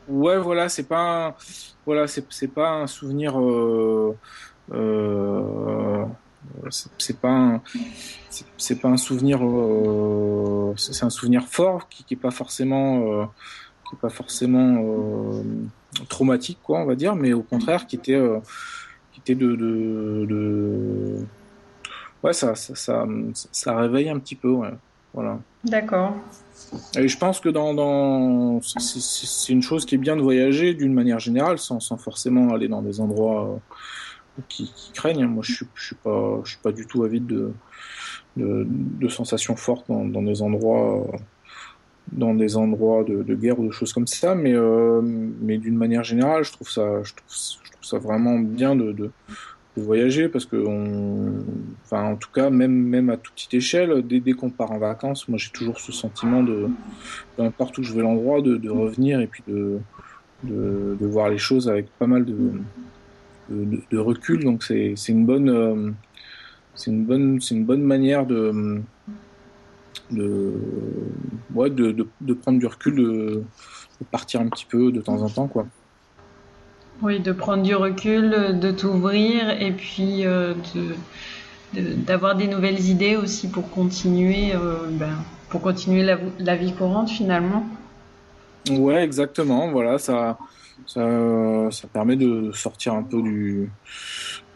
Ouais, 0.07 0.37
voilà, 0.37 0.69
c'est 0.69 0.87
pas, 0.87 1.35
voilà, 1.85 2.05
c'est 2.07 2.53
pas 2.53 2.69
un 2.69 2.87
souvenir. 2.87 3.39
Euh, 3.39 4.15
euh 4.71 6.05
c'est 6.97 7.19
pas 7.19 7.61
c'est 8.57 8.79
pas 8.79 8.89
un 8.89 8.97
souvenir 8.97 9.39
euh, 9.43 10.73
c'est 10.77 11.03
un 11.03 11.09
souvenir 11.09 11.45
fort 11.47 11.89
qui, 11.89 12.03
qui 12.03 12.13
est 12.15 12.17
pas 12.17 12.31
forcément 12.31 12.99
euh, 12.99 13.25
qui 13.87 13.95
est 13.95 13.99
pas 13.99 14.09
forcément 14.09 14.77
euh, 14.79 15.43
traumatique 16.09 16.59
quoi 16.63 16.79
on 16.79 16.85
va 16.85 16.95
dire 16.95 17.15
mais 17.15 17.33
au 17.33 17.43
contraire 17.43 17.87
qui 17.87 17.95
était 17.95 18.19
qui 19.11 19.19
était 19.19 19.35
de, 19.35 19.55
de, 19.55 20.25
de... 20.27 21.15
ouais 22.23 22.33
ça 22.33 22.55
ça, 22.55 22.75
ça 22.75 23.05
ça 23.51 23.77
réveille 23.77 24.09
un 24.09 24.19
petit 24.19 24.35
peu 24.35 24.49
ouais. 24.49 24.73
voilà 25.13 25.39
d'accord 25.63 26.15
et 26.97 27.07
je 27.07 27.17
pense 27.17 27.39
que 27.39 27.49
dans, 27.49 27.73
dans 27.73 28.61
c'est 28.61 29.51
une 29.51 29.61
chose 29.61 29.85
qui 29.85 29.95
est 29.95 29.97
bien 29.97 30.15
de 30.15 30.21
voyager 30.21 30.73
d'une 30.73 30.93
manière 30.93 31.19
générale 31.19 31.57
sans, 31.57 31.79
sans 31.79 31.97
forcément 31.97 32.53
aller 32.53 32.67
dans 32.67 32.81
des 32.81 33.01
endroits 33.01 33.59
qui, 34.47 34.71
craignent. 34.93 35.25
Moi, 35.25 35.43
je 35.43 35.63
je 35.75 35.85
suis 35.85 35.95
pas, 35.95 36.41
je 36.43 36.51
suis 36.51 36.59
pas 36.59 36.71
du 36.71 36.85
tout 36.85 37.03
avide 37.03 37.25
de, 37.25 37.53
de, 38.37 39.07
sensations 39.07 39.55
fortes 39.55 39.85
dans, 39.87 40.21
des 40.21 40.41
endroits, 40.41 41.05
dans 42.11 42.33
des 42.33 42.57
endroits 42.57 43.03
de, 43.03 43.35
guerre 43.35 43.59
ou 43.59 43.67
de 43.67 43.71
choses 43.71 43.93
comme 43.93 44.07
ça. 44.07 44.35
Mais, 44.35 44.53
euh, 44.53 45.01
mais 45.03 45.57
d'une 45.57 45.77
manière 45.77 46.03
générale, 46.03 46.43
je 46.43 46.51
trouve 46.51 46.69
ça, 46.69 47.03
je 47.03 47.13
trouve, 47.13 47.29
ça 47.81 47.97
vraiment 47.97 48.37
bien 48.39 48.75
de, 48.75 48.91
de, 48.91 49.11
voyager 49.77 50.27
parce 50.27 50.45
que, 50.45 50.57
enfin, 51.85 52.03
en 52.03 52.15
tout 52.17 52.29
cas, 52.33 52.49
même, 52.49 52.73
même 52.73 53.09
à 53.09 53.15
toute 53.15 53.33
petite 53.33 53.53
échelle, 53.53 54.05
dès, 54.05 54.19
dès 54.19 54.33
qu'on 54.33 54.49
part 54.49 54.71
en 54.71 54.77
vacances, 54.77 55.29
moi, 55.29 55.37
j'ai 55.37 55.49
toujours 55.49 55.79
ce 55.79 55.93
sentiment 55.93 56.43
de, 56.43 56.67
peu 57.37 57.43
importe 57.43 57.77
où 57.77 57.83
je 57.83 57.93
vais 57.93 58.01
l'endroit, 58.01 58.41
de, 58.41 58.57
de 58.57 58.69
revenir 58.69 59.21
et 59.21 59.27
puis 59.27 59.43
de, 59.47 59.79
de 60.43 61.05
voir 61.05 61.29
les 61.29 61.37
choses 61.37 61.69
avec 61.69 61.87
pas 61.97 62.07
mal 62.07 62.25
de 62.25 62.35
de, 63.51 63.97
recul. 63.97 64.43
Donc 64.43 64.63
c'est 64.63 64.95
une 65.07 65.25
bonne 65.25 65.49
euh, 65.49 65.91
c'est 66.75 66.91
une 66.91 67.05
bonne 67.05 67.41
c'est 67.41 67.55
une 67.55 67.65
bonne 67.65 67.83
manière 67.83 68.25
de 68.25 68.81
de, 70.11 70.53
ouais, 71.53 71.69
de, 71.69 72.05
de, 72.21 72.33
prendre 72.33 72.59
du 72.59 72.65
recul, 72.65 72.95
de, 72.95 73.43
partir 74.11 74.41
un 74.41 74.47
petit 74.47 74.65
peu 74.65 74.91
de 74.91 75.01
temps 75.01 75.21
en 75.21 75.29
temps, 75.29 75.47
quoi. 75.47 75.65
Oui, 77.01 77.19
de 77.19 77.31
prendre 77.31 77.63
du 77.63 77.75
recul, 77.75 78.59
de 78.59 78.71
t'ouvrir 78.71 79.49
et 79.61 79.71
puis 79.71 80.25
euh, 80.25 80.53
d'avoir 81.73 82.35
des 82.35 82.47
nouvelles 82.47 82.79
idées 82.79 83.15
aussi 83.15 83.47
pour 83.47 83.69
continuer, 83.71 84.53
euh, 84.53 84.75
ben, 84.91 85.15
pour 85.49 85.61
continuer 85.61 86.03
la, 86.03 86.55
vie 86.55 86.73
courante 86.73 87.09
finalement. 87.09 87.65
Ouais, 88.69 89.03
exactement. 89.03 89.71
Voilà, 89.71 89.97
ça, 89.97 90.37
ça, 90.85 91.71
ça 91.71 91.87
permet 91.87 92.15
de 92.15 92.51
sortir 92.53 92.93
un 92.93 93.03
peu 93.03 93.21
du, 93.21 93.69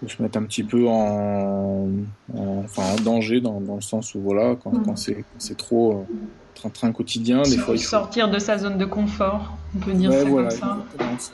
de 0.01 0.07
se 0.07 0.21
mettre 0.21 0.37
un 0.37 0.43
petit 0.43 0.63
peu 0.63 0.87
en, 0.87 1.89
enfin, 2.33 2.83
en 2.83 2.95
danger 3.03 3.41
dans, 3.41 3.61
dans, 3.61 3.75
le 3.75 3.81
sens 3.81 4.13
où 4.15 4.21
voilà, 4.21 4.55
quand, 4.55 4.71
quand 4.83 4.93
mm. 4.93 5.23
c'est 5.37 5.57
trop 5.57 5.93
euh, 5.93 6.15
train-train 6.53 6.91
quotidien, 6.91 7.41
des 7.43 7.57
fois 7.57 7.75
il 7.75 7.81
faut 7.81 7.89
sortir 7.89 8.29
de 8.29 8.39
sa 8.39 8.57
zone 8.57 8.77
de 8.77 8.85
confort, 8.85 9.57
on 9.75 9.79
peut 9.79 9.93
dire 9.93 10.11
ça 10.11 10.23
comme 10.25 10.49
ça. 10.49 10.85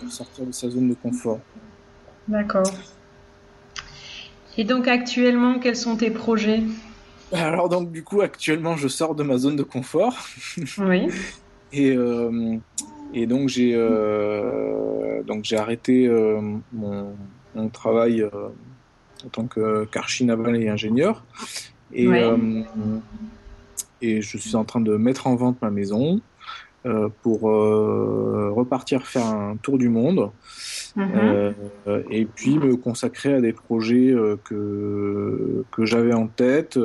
Sortir 0.09 0.45
de 0.45 0.51
sa 0.51 0.69
zone 0.69 0.89
de 0.89 0.95
confort. 0.95 1.39
D'accord. 2.27 2.71
Et 4.57 4.63
donc 4.63 4.87
actuellement, 4.87 5.59
quels 5.59 5.75
sont 5.75 5.95
tes 5.95 6.11
projets? 6.11 6.63
Alors 7.31 7.69
donc 7.69 7.91
du 7.91 8.03
coup 8.03 8.21
actuellement, 8.21 8.77
je 8.77 8.87
sors 8.87 9.15
de 9.15 9.23
ma 9.23 9.37
zone 9.37 9.55
de 9.55 9.63
confort. 9.63 10.15
Oui. 10.77 11.07
et 11.73 11.95
euh, 11.95 12.57
et 13.13 13.25
donc 13.25 13.49
j'ai 13.49 13.73
euh, 13.75 15.21
donc 15.23 15.43
j'ai 15.43 15.57
arrêté 15.57 16.09
mon 16.71 17.13
on 17.55 17.69
travaille 17.69 18.21
euh, 18.21 18.29
en 19.25 19.29
tant 19.29 19.47
qu'archi 19.91 20.25
naval 20.25 20.55
et 20.61 20.69
ingénieur. 20.69 21.23
Et, 21.93 22.07
euh, 22.07 22.63
et 24.01 24.21
je 24.21 24.37
suis 24.37 24.55
en 24.55 24.63
train 24.63 24.81
de 24.81 24.95
mettre 24.95 25.27
en 25.27 25.35
vente 25.35 25.61
ma 25.61 25.69
maison 25.69 26.21
euh, 26.85 27.09
pour 27.21 27.41
repartir 27.41 29.05
faire 29.05 29.25
un 29.25 29.57
tour 29.57 29.77
du 29.77 29.89
monde. 29.89 30.31
Mhm. 30.93 31.53
et 32.09 32.25
puis 32.25 32.59
me 32.59 32.75
consacrer 32.75 33.35
à 33.35 33.39
des 33.39 33.53
projets 33.53 34.13
que, 34.43 35.63
que 35.71 35.85
j'avais 35.85 36.11
en 36.11 36.27
tête, 36.27 36.77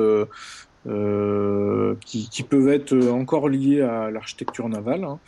qui, 2.05 2.43
peuvent 2.43 2.69
être 2.69 2.95
encore 3.09 3.49
liés 3.49 3.81
à 3.81 4.09
l'architecture 4.09 4.69
navale, 4.69 5.03
hein. 5.03 5.19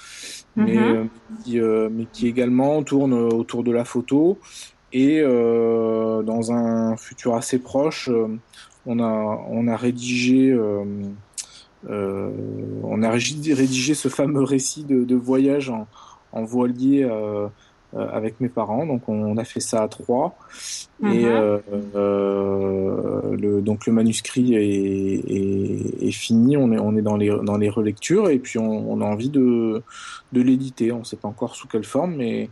mais, 0.55 0.75
mhm. 0.75 1.09
qui, 1.43 1.59
mais 1.59 2.05
qui 2.11 2.27
également 2.27 2.81
tournent 2.83 3.13
autour 3.13 3.63
de 3.63 3.71
la 3.71 3.83
photo 3.85 4.39
et 4.91 5.21
euh, 5.21 6.23
dans 6.23 6.51
un 6.51 6.97
futur 6.97 7.35
assez 7.35 7.59
proche, 7.59 8.09
euh, 8.09 8.27
on, 8.85 8.99
a, 8.99 9.45
on 9.49 9.67
a 9.67 9.75
rédigé 9.75 10.49
euh, 10.51 10.83
euh, 11.89 12.29
on 12.83 13.03
a 13.03 13.09
rédigé 13.09 13.93
ce 13.93 14.09
fameux 14.09 14.43
récit 14.43 14.83
de, 14.83 15.03
de 15.03 15.15
voyage 15.15 15.69
en, 15.69 15.87
en 16.31 16.43
voilier 16.43 17.03
euh, 17.03 17.47
avec 17.97 18.39
mes 18.39 18.49
parents. 18.49 18.85
Donc 18.85 19.09
on, 19.09 19.37
a 19.37 19.43
fait 19.43 19.59
ça 19.59 19.83
à 19.83 19.87
trois. 19.87 20.37
Et 21.01 21.25
mhm. 21.25 21.59
euh, 21.95 23.35
le, 23.37 23.61
donc 23.61 23.87
le 23.87 23.93
manuscrit 23.93 24.55
est, 24.55 24.59
est, 24.59 26.07
est, 26.07 26.11
fini. 26.11 26.57
On 26.57 26.71
est, 26.71 26.79
on 26.79 26.95
est 26.95 27.01
dans 27.01 27.17
les, 27.17 27.29
dans 27.43 27.57
les 27.57 27.69
relectures 27.69 28.29
et 28.29 28.39
puis 28.39 28.59
on, 28.59 28.91
on 28.91 29.01
a 29.01 29.05
envie 29.05 29.29
de, 29.29 29.81
de 30.33 30.41
l'éditer. 30.41 30.91
On 30.91 30.99
ne 30.99 31.03
sait 31.03 31.17
pas 31.17 31.27
encore 31.27 31.55
sous 31.55 31.67
quelle 31.67 31.83
forme, 31.83 32.15
mais 32.15 32.49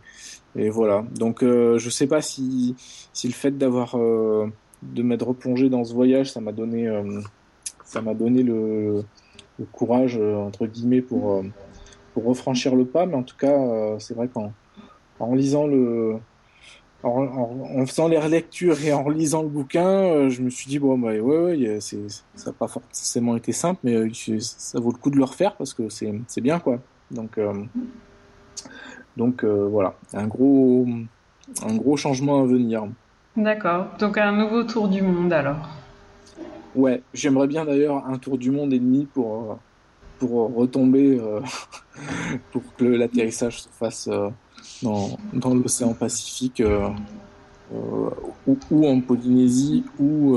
et 0.56 0.70
voilà. 0.70 1.04
Donc 1.16 1.42
euh, 1.42 1.78
je 1.78 1.90
sais 1.90 2.06
pas 2.06 2.20
si, 2.20 2.74
si 3.12 3.28
le 3.28 3.34
fait 3.34 3.56
d'avoir 3.56 3.96
euh, 3.96 4.46
de 4.82 5.02
m'être 5.02 5.26
replongé 5.26 5.68
dans 5.68 5.84
ce 5.84 5.94
voyage, 5.94 6.32
ça 6.32 6.40
m'a 6.40 6.52
donné 6.52 6.88
euh, 6.88 7.20
ça 7.84 8.02
m'a 8.02 8.14
donné 8.14 8.42
le, 8.42 9.04
le 9.58 9.64
courage 9.70 10.18
entre 10.18 10.66
guillemets 10.66 11.02
pour 11.02 11.44
pour 12.12 12.24
refranchir 12.24 12.74
le 12.74 12.84
pas. 12.84 13.06
Mais 13.06 13.14
en 13.14 13.22
tout 13.22 13.36
cas, 13.36 13.98
c'est 13.98 14.14
vrai 14.14 14.28
qu'en 14.28 14.52
en 15.20 15.34
lisant 15.34 15.66
le 15.66 16.16
en, 17.02 17.22
en, 17.80 17.86
faisant 17.86 18.08
les 18.08 18.18
relectures 18.18 18.82
et 18.82 18.92
en 18.92 19.04
relisant 19.04 19.42
le 19.42 19.48
bouquin, 19.48 20.28
je 20.28 20.42
me 20.42 20.50
suis 20.50 20.68
dit 20.68 20.78
bon 20.78 20.98
bah 20.98 21.12
ouais, 21.12 21.20
ouais 21.20 21.78
c'est, 21.80 22.08
ça 22.08 22.50
n'a 22.50 22.52
pas 22.52 22.66
forcément 22.66 23.36
été 23.36 23.52
simple, 23.52 23.80
mais 23.84 23.96
ça 24.40 24.80
vaut 24.80 24.90
le 24.90 24.98
coup 24.98 25.10
de 25.10 25.16
le 25.16 25.24
refaire 25.24 25.54
parce 25.56 25.74
que 25.74 25.88
c'est, 25.88 26.12
c'est 26.26 26.40
bien 26.40 26.58
quoi. 26.58 26.80
Donc 27.12 27.38
donc 29.18 29.42
euh, 29.42 29.66
voilà, 29.68 29.94
un 30.14 30.28
gros, 30.28 30.86
un 31.66 31.74
gros 31.74 31.96
changement 31.96 32.40
à 32.40 32.46
venir. 32.46 32.86
D'accord. 33.36 33.88
Donc 33.98 34.16
un 34.16 34.30
nouveau 34.32 34.62
tour 34.62 34.88
du 34.88 35.02
monde 35.02 35.32
alors. 35.32 35.68
Ouais, 36.76 37.02
j'aimerais 37.12 37.48
bien 37.48 37.64
d'ailleurs 37.64 38.06
un 38.06 38.16
tour 38.16 38.38
du 38.38 38.52
monde 38.52 38.72
et 38.72 38.78
demi 38.78 39.06
pour, 39.06 39.50
euh, 39.50 39.54
pour 40.20 40.54
retomber, 40.54 41.18
euh, 41.18 41.40
pour 42.52 42.62
que 42.76 42.84
l'atterrissage 42.84 43.62
se 43.62 43.68
fasse 43.68 44.08
dans, 44.82 45.18
dans 45.32 45.54
l'océan 45.54 45.94
Pacifique 45.94 46.62
ou, 47.70 48.10
ou, 48.70 48.86
en 48.86 49.00
Polynésie 49.00 49.84
ou, 49.98 50.36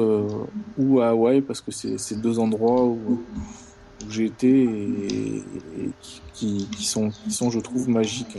ou 0.78 1.00
à 1.00 1.10
Hawaï, 1.10 1.42
parce 1.42 1.62
que 1.62 1.72
c'est 1.72 2.22
deux 2.22 2.40
endroits 2.40 2.84
où, 2.84 3.22
où 4.06 4.10
j'ai 4.10 4.26
été 4.26 4.64
et, 4.64 5.44
qui, 6.34 6.68
qui, 6.72 6.86
sont, 6.86 7.10
qui 7.10 7.32
sont, 7.32 7.50
je 7.50 7.60
trouve, 7.60 7.90
magiques. 7.90 8.38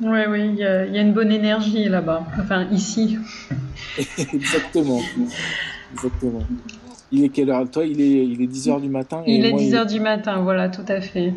Oui, 0.00 0.18
oui, 0.28 0.48
il 0.50 0.56
y, 0.56 0.64
a 0.64 1.00
une 1.00 1.12
bonne 1.12 1.30
énergie 1.30 1.88
là-bas. 1.88 2.26
Enfin, 2.40 2.66
ici. 2.70 3.16
Exactement. 4.32 5.00
Exactement. 5.92 6.42
Il 7.12 7.24
est 7.24 7.28
quelle 7.28 7.50
heure? 7.50 7.70
Toi, 7.70 7.86
il 7.86 8.00
est, 8.00 8.26
il 8.26 8.42
est 8.42 8.52
10h 8.52 8.80
du 8.80 8.88
matin. 8.88 9.22
il 9.26 9.44
est 9.44 9.52
10h 9.52 9.86
du 9.86 10.00
matin, 10.00 10.40
voilà, 10.42 10.68
tout 10.68 10.84
à 10.88 11.00
fait. 11.00 11.32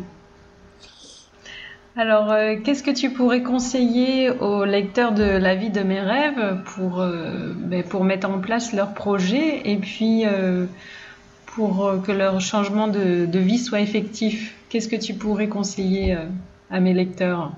Alors, 1.98 2.30
euh, 2.30 2.54
qu'est-ce 2.62 2.84
que 2.84 2.92
tu 2.92 3.10
pourrais 3.10 3.42
conseiller 3.42 4.30
aux 4.30 4.64
lecteurs 4.64 5.10
de 5.10 5.24
La 5.24 5.56
vie 5.56 5.70
de 5.70 5.80
mes 5.80 5.98
rêves 6.00 6.62
pour, 6.64 7.00
euh, 7.00 7.52
ben, 7.56 7.82
mettre 8.04 8.30
en 8.30 8.38
place 8.38 8.72
leur 8.72 8.94
projet 8.94 9.68
et 9.68 9.76
puis 9.78 10.24
euh, 10.24 10.66
pour 11.46 11.92
que 12.06 12.12
leur 12.12 12.40
changement 12.40 12.86
de, 12.86 13.38
vie 13.40 13.58
soit 13.58 13.80
effectif? 13.80 14.54
Qu'est-ce 14.68 14.86
que 14.86 14.94
tu 14.94 15.14
pourrais 15.14 15.48
conseiller 15.48 16.16
à 16.70 16.78
mes 16.78 16.94
lecteurs? 16.94 17.50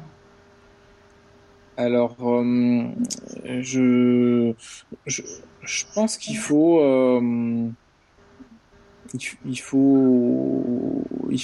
Alors, 1.76 2.16
je, 3.44 4.54
je, 5.04 5.84
pense 5.94 6.16
qu'il 6.16 6.38
faut, 6.38 6.80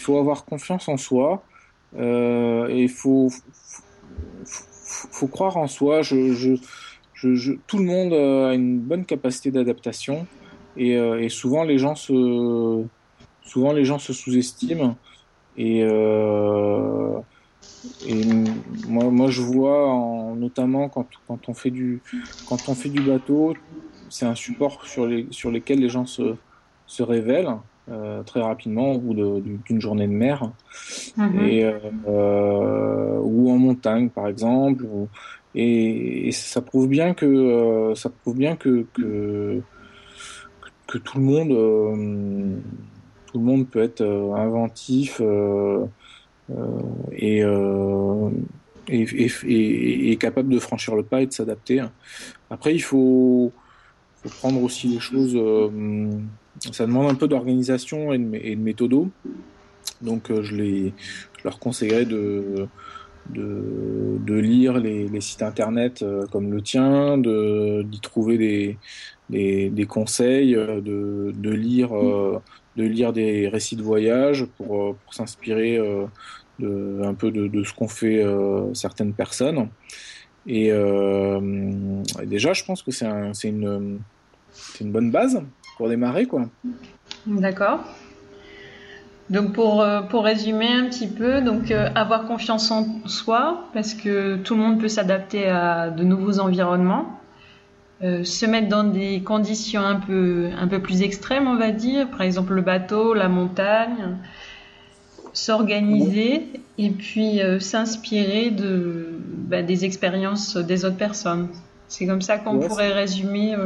avoir 0.09 0.47
confiance 0.47 0.88
en 0.88 0.97
soi 0.97 1.43
et 1.99 2.83
il 2.83 2.88
faut, 2.88 3.28
faut, 4.45 5.26
croire 5.28 5.57
en 5.57 5.66
soi. 5.66 6.02
Je, 6.02 6.33
je, 6.33 7.52
tout 7.66 7.78
le 7.78 7.85
monde 7.85 8.12
a 8.12 8.55
une 8.55 8.78
bonne 8.78 9.05
capacité 9.05 9.50
d'adaptation. 9.50 10.26
Et, 10.76 10.93
et, 10.93 11.28
souvent 11.28 11.64
les 11.64 11.78
gens 11.78 11.95
se, 11.95 12.85
souvent 13.43 13.73
les 13.73 13.85
gens 13.85 13.99
se 13.99 14.12
sous-estiment. 14.12 14.97
Et 15.57 15.83
et 18.07 18.25
moi, 18.88 19.11
moi, 19.11 19.31
je 19.31 19.43
vois, 19.43 19.88
en, 19.88 20.37
notamment 20.37 20.88
quand, 20.88 21.07
quand, 21.26 21.49
on 21.49 21.55
fait 21.55 21.71
du, 21.71 22.02
quand 22.49 22.69
on 22.69 22.75
fait 22.75 22.88
du 22.88 23.00
bateau, 23.00 23.55
c'est 24.09 24.26
un 24.26 24.35
support 24.35 24.87
sur, 24.87 25.07
les, 25.07 25.26
sur 25.31 25.50
lesquels 25.50 25.81
les 25.81 25.88
gens 25.88 26.07
se, 26.07 26.35
se 26.87 27.02
révèlent 27.02 27.57
euh, 27.88 28.23
très 28.25 28.40
rapidement 28.40 28.93
au 28.93 28.99
bout 28.99 29.14
d'une 29.40 29.81
journée 29.81 30.07
de 30.07 30.12
mer. 30.12 30.50
Mhm. 31.16 31.40
Et, 31.47 31.64
euh, 32.09 33.19
ou 33.23 33.50
en 33.50 33.59
montagne, 33.59 34.09
par 34.09 34.28
exemple. 34.28 34.85
et, 35.55 36.31
ça 36.33 36.61
prouve 36.62 36.88
bien 36.88 37.14
que, 37.14 37.26
euh, 37.26 37.95
ça 37.95 38.11
prouve 38.11 38.37
bien 38.37 38.57
que, 38.57 38.87
que, 38.93 39.61
que, 40.87 40.99
tout 40.99 41.19
le 41.19 41.25
monde, 41.25 41.52
euh, 41.52 42.57
tout 43.26 43.38
le 43.38 43.45
monde 43.45 43.69
peut 43.69 43.83
être 43.83 44.02
euh, 44.02 44.35
inventif. 44.35 45.21
Et, 47.12 47.43
euh, 47.43 48.31
et, 48.88 49.02
et, 49.47 50.12
et, 50.12 50.16
capable 50.16 50.49
de 50.49 50.59
franchir 50.59 50.95
le 50.95 51.02
pas 51.02 51.23
et 51.23 51.26
de 51.26 51.33
s'adapter. 51.33 51.83
Après, 52.50 52.75
il 52.75 52.83
faut, 52.83 53.52
faut, 54.23 54.28
prendre 54.28 54.62
aussi 54.62 54.88
les 54.88 55.00
choses. 55.00 55.35
Euh, 55.37 55.69
ça 56.73 56.87
demande 56.87 57.11
un 57.11 57.14
peu 57.14 57.28
d'organisation 57.28 58.12
et, 58.12 58.18
de, 58.18 58.61
méthodo. 58.61 59.11
Donc, 60.02 60.30
euh, 60.30 60.42
je, 60.42 60.90
leur 61.44 61.58
conseillerais 61.58 62.04
de, 62.04 62.68
lire 64.26 64.78
les, 64.78 65.20
sites 65.20 65.42
internet 65.42 66.04
comme 66.30 66.52
le 66.52 66.62
tien, 66.62 67.18
d'y 67.18 68.00
trouver 68.00 68.76
des, 69.30 69.87
conseils, 69.87 70.54
de, 70.54 71.32
de 71.35 71.50
lire, 71.50 71.90
de 71.90 72.85
lire 72.85 73.12
des 73.12 73.49
récits 73.49 73.76
de 73.76 73.82
voyage 73.82 74.46
pour, 74.56 74.96
s'inspirer 75.11 75.80
un 76.62 77.14
peu 77.14 77.30
de, 77.30 77.64
ce 77.64 77.73
qu'ont 77.75 77.88
fait 77.88 78.23
euh, 78.23 78.73
certaines 78.75 79.12
personnes. 79.12 79.68
Et, 80.46 80.70
euh, 80.70 81.40
déjà, 82.25 82.52
je 82.52 82.64
pense 82.64 82.82
que 82.82 82.90
c'est 82.90 83.06
un, 83.06 83.32
une, 83.32 83.99
une 84.80 84.92
bonne 84.92 85.11
base 85.11 85.42
pour 85.76 85.88
démarrer. 85.88 86.26
quoi. 86.26 86.49
D'accord. 87.26 87.80
Donc 89.28 89.52
pour, 89.52 89.80
euh, 89.80 90.02
pour 90.02 90.25
résumer 90.25 90.68
un 90.68 90.85
petit 90.87 91.09
peu, 91.09 91.40
donc 91.40 91.71
euh, 91.71 91.88
avoir 91.97 92.26
confiance 92.26 92.71
en 92.71 92.87
soi 93.06 93.68
parce 93.75 93.95
que 93.95 94.37
tout 94.37 94.54
le 94.54 94.61
monde 94.61 94.80
peut 94.80 94.88
s'adapter 94.88 95.49
à 95.49 95.90
de 95.90 96.04
nouveaux 96.04 96.38
environnements, 96.38 97.18
euh, 98.04 98.23
se 98.23 98.47
mettre 98.47 98.68
dans 98.68 98.85
des 98.85 99.23
conditions 99.23 99.80
un 99.80 99.97
peu 99.97 100.50
un 100.56 100.68
peu 100.68 100.80
plus 100.80 101.02
extrêmes 101.02 101.49
on 101.49 101.56
va 101.56 101.73
dire, 101.73 102.09
par 102.09 102.23
exemple 102.23 102.54
le 102.54 102.62
bateau, 102.62 103.14
la 103.14 103.28
montagne, 103.28 104.16
s'organiser 105.33 106.47
et 106.78 106.90
puis 106.90 107.40
s'inspirer 107.59 108.50
de 108.50 109.18
bah, 109.49 109.62
des 109.62 109.85
expériences 109.85 110.56
des 110.56 110.85
autres 110.85 110.97
personnes. 110.97 111.49
C'est 111.88 112.06
comme 112.06 112.23
ça 112.23 112.38
qu'on 112.38 112.61
pourrait 112.61 112.92
résumer 112.92 113.56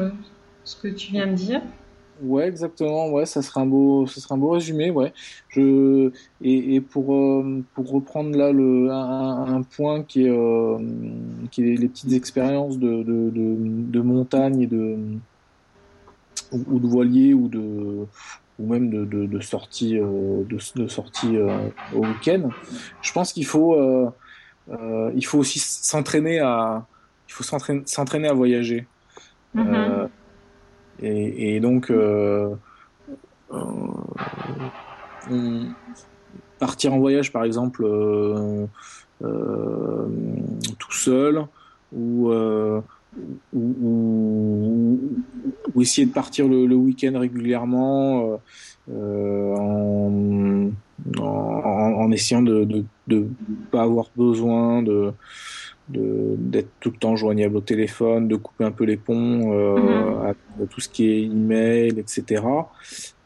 ce 0.65 0.77
que 0.77 0.89
tu 0.89 1.13
viens 1.13 1.27
de 1.27 1.35
dire. 1.35 1.61
Ouais, 2.23 2.49
exactement. 2.49 3.09
Ouais, 3.11 3.25
ça 3.25 3.41
serait 3.41 3.61
un 3.61 3.67
beau, 3.67 4.07
ça 4.07 4.21
serait 4.21 4.35
un 4.35 4.39
beau 4.39 4.51
résumé. 4.51 4.91
Ouais. 4.91 5.13
Je 5.49 6.11
et, 6.43 6.75
et 6.75 6.81
pour 6.81 7.15
euh, 7.15 7.63
pour 7.75 7.91
reprendre 7.91 8.37
là 8.37 8.53
le 8.53 8.91
un, 8.91 9.55
un 9.55 9.63
point 9.63 10.03
qui 10.03 10.27
est 10.27 10.31
euh, 10.31 10.79
qui 11.51 11.63
est 11.63 11.77
les 11.77 11.89
petites 11.89 12.13
expériences 12.13 12.79
de 12.79 13.03
de, 13.03 13.31
de, 13.31 13.57
de 13.59 14.01
montagne 14.01 14.61
et 14.61 14.67
de 14.67 14.99
ou, 16.53 16.79
de 16.79 16.87
voilier 16.87 17.33
ou 17.33 17.49
de 17.49 18.07
ou 18.59 18.67
même 18.67 18.91
de, 18.91 19.05
de, 19.05 19.27
de 19.27 19.41
sortie 19.41 19.99
euh, 19.99 20.43
de, 20.45 20.59
de 20.83 20.89
sortie 20.89 21.39
au 21.95 22.01
week-end. 22.01 22.51
Je 23.01 23.13
pense 23.13 23.33
qu'il 23.33 23.47
faut 23.47 23.77
il 24.69 25.25
faut 25.25 25.39
aussi 25.39 25.59
s'entraîner 25.59 26.41
à 26.41 26.85
il 27.29 27.33
faut 27.33 27.45
s'entraîner 27.45 28.29
à 28.29 28.35
voyager. 28.35 28.87
Mm-hmm. 29.57 30.09
Et, 31.03 31.61
donc, 31.61 31.91
euh, 31.91 32.55
euh, 33.53 35.65
partir 36.59 36.95
en 36.95 36.99
voyage, 36.99 37.33
par 37.33 37.45
exemple, 37.45 37.85
euh, 37.85 38.67
tout 40.79 40.93
seul, 40.93 41.45
ou, 41.93 42.33
ou, 43.55 45.01
essayer 45.81 46.07
de 46.07 46.13
partir 46.13 46.49
le, 46.49 46.75
week-end 46.75 47.19
régulièrement 47.19 48.41
en, 48.89 50.71
en, 51.19 52.13
essayant 52.13 52.43
de 52.43 52.85
ne 53.09 53.25
pas 53.71 53.83
avoir 53.83 54.11
besoin 54.17 54.83
de 54.83 55.13
d'être 55.93 56.71
tout 56.81 56.91
le 56.91 56.97
temps 56.97 57.17
joignable 57.17 57.57
au 57.57 57.61
téléphone, 57.61 58.29
de 58.29 58.37
couper 58.37 58.65
un 58.65 58.71
peu 58.71 58.85
les 58.85 58.97
ponts 58.97 59.53
euh, 59.53 60.31
à, 60.31 60.35
tout 60.67 60.81
ce 60.81 60.89
qui 60.89 61.11
est 61.11 61.23
email, 61.23 61.99
etc. 61.99 62.43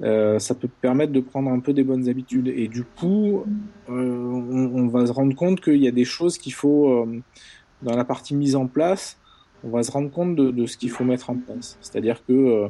Euh, 0.02 0.38
ça 0.38 0.54
peut 0.54 0.68
permettre 0.80 1.12
de 1.12 1.20
prendre 1.20 1.50
un 1.50 1.60
peu 1.60 1.72
des 1.72 1.84
bonnes 1.84 2.08
habitudes. 2.08 2.48
Et 2.48 2.68
du 2.68 2.84
coup, 2.84 3.44
euh, 3.88 3.92
on, 3.92 4.86
va 4.88 5.06
se 5.06 5.12
rendre 5.12 5.34
compte 5.34 5.60
qu'il 5.60 5.82
y 5.82 5.88
a 5.88 5.92
des 5.92 6.04
choses 6.04 6.38
qu'il 6.38 6.54
faut, 6.54 6.88
euh, 6.90 7.22
dans 7.82 7.96
la 7.96 8.04
partie 8.04 8.34
mise 8.34 8.56
en 8.56 8.66
place, 8.66 9.18
on 9.62 9.70
va 9.70 9.82
se 9.82 9.90
rendre 9.90 10.10
compte 10.10 10.36
de, 10.36 10.50
de 10.50 10.66
ce 10.66 10.76
qu'il 10.76 10.90
faut 10.90 11.04
mettre 11.04 11.30
en 11.30 11.36
place. 11.36 11.78
C'est-à-dire 11.80 12.24
que, 12.26 12.68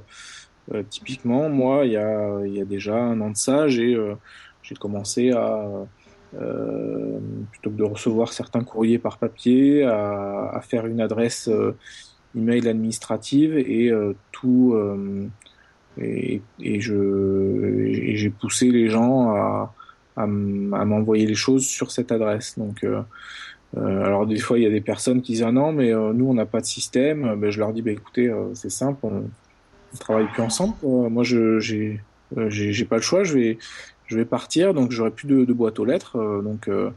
euh, 0.72 0.82
typiquement, 0.88 1.48
moi, 1.48 1.84
il 1.84 1.92
y 1.92 1.96
a, 1.96 2.40
il 2.46 2.54
y 2.54 2.60
a 2.60 2.64
déjà 2.64 2.96
un 2.96 3.20
an 3.20 3.30
de 3.30 3.36
ça, 3.36 3.68
j'ai 3.68 3.96
j'ai 4.62 4.74
commencé 4.76 5.30
à 5.30 5.86
euh, 6.40 7.18
plutôt 7.50 7.70
que 7.70 7.76
de 7.76 7.84
recevoir 7.84 8.32
certains 8.32 8.64
courriers 8.64 8.98
par 8.98 9.18
papier, 9.18 9.84
à, 9.84 10.50
à 10.52 10.60
faire 10.60 10.86
une 10.86 11.00
adresse 11.00 11.48
euh, 11.48 11.76
email 12.36 12.68
administrative 12.68 13.56
et 13.56 13.90
euh, 13.90 14.14
tout. 14.32 14.76
et, 15.98 16.42
et, 16.60 16.80
je 16.80 17.90
j'ai 18.14 18.30
poussé 18.30 18.70
les 18.70 18.88
gens 18.88 19.30
à, 19.30 19.72
à 20.16 20.26
m'envoyer 20.26 21.26
les 21.26 21.36
choses 21.36 21.66
sur 21.66 21.92
cette 21.92 22.10
adresse. 22.10 22.58
Donc, 22.58 22.82
euh, 22.84 23.02
alors 23.76 24.26
des 24.26 24.38
fois 24.38 24.58
il 24.58 24.62
y 24.62 24.66
a 24.66 24.70
des 24.70 24.80
personnes 24.80 25.22
qui 25.22 25.32
disent 25.32 25.42
ah 25.42 25.52
non 25.52 25.72
mais 25.72 25.92
nous 25.92 26.26
on 26.26 26.34
n'a 26.34 26.46
pas 26.46 26.60
de 26.60 26.66
système. 26.66 27.36
Ben, 27.36 27.50
je 27.50 27.58
leur 27.60 27.72
dis 27.72 27.82
bah, 27.82 27.92
écoutez 27.92 28.32
c'est 28.54 28.70
simple, 28.70 28.98
on, 29.04 29.24
on 29.92 29.96
travaille 29.98 30.26
plus 30.32 30.42
ensemble. 30.42 30.74
moi 30.82 31.22
je 31.22 31.60
j'ai 31.60 32.00
j'ai 32.48 32.84
pas 32.84 32.96
le 32.96 33.02
choix, 33.02 33.22
je 33.22 33.34
vais 33.34 33.58
je 34.06 34.16
vais 34.16 34.24
partir, 34.24 34.74
donc 34.74 34.90
j'aurai 34.90 35.10
plus 35.10 35.26
de, 35.26 35.44
de, 35.44 35.52
boîte 35.52 35.78
aux 35.78 35.84
lettres, 35.84 36.16
euh, 36.16 36.42
donc 36.42 36.68
euh, 36.68 36.90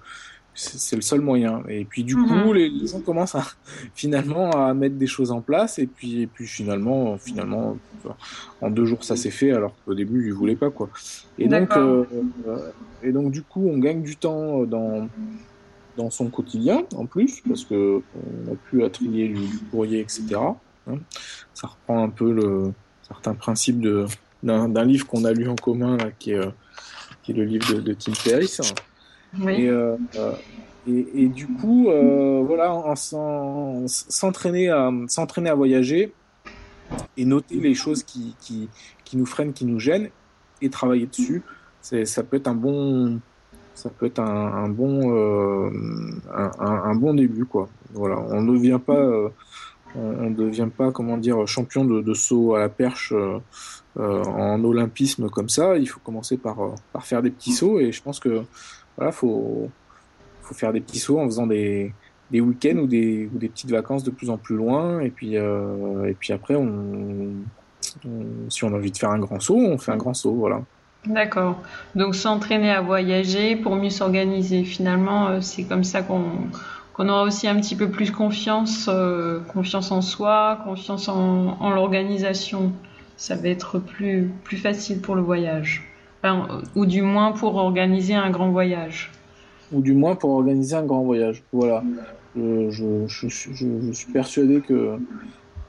c'est 0.53 0.95
le 0.95 1.01
seul 1.01 1.21
moyen. 1.21 1.63
Et 1.69 1.85
puis 1.85 2.03
du 2.03 2.15
coup, 2.15 2.25
mhm. 2.25 2.53
les, 2.53 2.87
gens 2.87 2.99
commencent 2.99 3.35
à, 3.35 3.43
finalement 3.95 4.51
à 4.51 4.73
mettre 4.73 4.95
des 4.95 5.07
choses 5.07 5.31
en 5.31 5.41
place, 5.41 5.79
et 5.79 5.87
puis, 5.87 6.21
et 6.23 6.27
puis 6.27 6.47
finalement, 6.47 7.17
finalement, 7.17 7.77
en 8.61 8.69
deux 8.69 8.85
jours 8.85 9.03
ça 9.03 9.15
s'est 9.15 9.31
fait, 9.31 9.51
alors 9.51 9.75
qu'au 9.85 9.93
début 9.93 10.27
ils 10.27 10.33
voulaient 10.33 10.55
pas 10.55 10.69
quoi. 10.69 10.89
Et 11.37 11.47
donc, 11.47 11.75
euh, 11.77 12.03
et 13.03 13.11
donc 13.11 13.31
du 13.31 13.41
coup, 13.41 13.67
on 13.67 13.77
gagne 13.77 14.01
du 14.01 14.15
temps 14.15 14.63
dans 14.63 15.07
dans 15.95 16.11
son 16.11 16.29
quotidien 16.29 16.83
en 16.95 17.05
plus, 17.05 17.41
parce 17.47 17.65
que 17.65 18.01
on 18.15 18.53
a 18.53 18.55
pu 18.69 18.83
à 18.83 18.89
trier 18.89 19.29
du, 19.29 19.47
courrier, 19.71 19.99
etc. 19.99 20.35
Hein. 20.87 20.97
Ça 21.53 21.67
reprend 21.67 22.03
un 22.03 22.09
peu 22.09 22.31
le 22.31 22.73
certain 23.07 23.33
principe 23.33 23.79
de 23.79 24.05
d'un 24.43 24.85
livre 24.85 25.07
qu'on 25.07 25.25
a 25.25 25.33
lu 25.33 25.49
en 25.49 25.55
commun 25.55 25.97
là, 25.97 26.11
qui 26.19 26.31
est 26.31 26.39
qui 27.27 27.33
est 27.33 27.35
le 27.35 27.43
livre 27.43 27.73
de, 27.81 27.93
Tim 27.93 28.13
Ferriss. 28.13 28.61
Euh, 29.45 29.97
et, 30.87 31.07
et, 31.23 31.27
du 31.27 31.45
coup, 31.47 31.89
euh, 31.89 32.41
voilà, 32.47 32.93
s'entraîner 32.95 34.69
à, 34.69 34.89
s'entraîner 35.09 35.49
à 35.49 35.55
voyager 35.55 36.13
et 37.17 37.25
noter 37.25 37.57
les 37.57 37.75
choses 37.75 38.03
qui, 38.03 38.33
qui, 38.39 38.69
qui, 39.03 39.17
nous 39.17 39.25
freinent, 39.25 39.51
qui 39.51 39.65
nous 39.65 39.77
gênent 39.77 40.09
et 40.61 40.69
travailler 40.69 41.07
dessus, 41.07 41.43
ça 41.81 42.23
peut 42.23 42.37
être 42.37 42.47
un 42.47 42.55
bon, 42.55 43.19
ça 43.73 43.89
peut 43.89 44.05
être 44.05 44.19
un, 44.19 44.69
bon, 44.69 45.13
euh, 45.13 45.69
un, 46.33 46.51
un, 46.65 46.95
bon 46.95 47.13
début, 47.13 47.43
quoi. 47.43 47.67
Voilà, 47.91 48.21
on 48.29 48.41
ne 48.41 48.53
devient 48.53 48.79
pas, 48.83 49.05
on, 49.95 50.29
devient 50.31 50.69
pas, 50.75 50.91
comment 50.91 51.17
dire, 51.17 51.47
champion 51.47 51.85
de, 51.85 52.13
saut 52.13 52.55
à 52.55 52.59
la 52.59 52.69
perche 52.69 53.13
euh, 53.99 54.23
en 54.25 54.63
olympisme 54.63 55.27
comme 55.29 55.49
ça, 55.49 55.75
il 55.75 55.87
faut 55.87 55.99
commencer 55.99 56.37
par, 56.37 56.61
euh, 56.61 56.75
par 56.93 57.03
faire 57.05 57.23
des 57.23 57.31
petits 57.31 57.51
sauts 57.51 57.79
et 57.79 57.91
je 57.91 58.03
pense 58.03 58.19
que 58.19 58.43
voilà, 58.95 59.11
faut, 59.11 59.71
faut 60.43 60.53
faire 60.53 60.71
des 60.71 60.81
petits 60.81 60.99
sauts 60.99 61.19
en 61.19 61.25
faisant 61.25 61.47
des, 61.47 61.93
des 62.29 62.39
week-ends 62.39 62.77
ou 62.77 62.85
des, 62.85 63.27
ou 63.33 63.39
des 63.39 63.49
petites 63.49 63.71
vacances 63.71 64.03
de 64.03 64.11
plus 64.11 64.29
en 64.29 64.37
plus 64.37 64.55
loin 64.55 64.99
et 64.99 65.09
puis, 65.09 65.35
euh, 65.35 66.05
et 66.05 66.13
puis 66.13 66.31
après, 66.31 66.55
on, 66.55 67.31
si 68.49 68.63
on 68.63 68.67
a 68.67 68.75
envie 68.75 68.91
de 68.91 68.97
faire 68.97 69.09
un 69.09 69.19
grand 69.19 69.39
saut, 69.39 69.57
on 69.57 69.79
fait 69.79 69.93
un 69.93 69.97
grand 69.97 70.13
saut, 70.13 70.33
voilà. 70.33 70.61
D'accord. 71.05 71.59
Donc 71.95 72.13
s'entraîner 72.13 72.69
à 72.69 72.81
voyager 72.81 73.55
pour 73.55 73.77
mieux 73.77 73.89
s'organiser. 73.89 74.63
Finalement, 74.63 75.41
c'est 75.41 75.63
comme 75.63 75.85
ça 75.85 76.01
qu'on 76.01 76.49
qu'on 76.97 77.07
aura 77.09 77.23
aussi 77.23 77.47
un 77.47 77.55
petit 77.55 77.75
peu 77.75 77.89
plus 77.89 78.11
confiance, 78.11 78.89
confiance 79.53 79.91
en 79.91 80.01
soi, 80.01 80.59
confiance 80.65 81.07
en, 81.07 81.69
l'organisation 81.69 82.73
ça 83.17 83.35
va 83.35 83.49
être 83.49 83.79
plus, 83.79 84.31
plus 84.43 84.57
facile 84.57 84.99
pour 85.01 85.15
le 85.15 85.21
voyage. 85.21 85.83
ou 86.75 86.85
du 86.85 87.01
moins 87.01 87.31
pour 87.31 87.55
organiser 87.55 88.13
un 88.13 88.29
grand 88.29 88.51
voyage. 88.51 89.11
Ou 89.71 89.81
du 89.81 89.93
moins 89.93 90.15
pour 90.15 90.31
organiser 90.31 90.75
un 90.75 90.85
grand 90.85 91.03
voyage. 91.03 91.43
Voilà. 91.51 91.83
Je, 92.35 93.07
suis 93.91 94.11
persuadé 94.11 94.61
que 94.61 94.97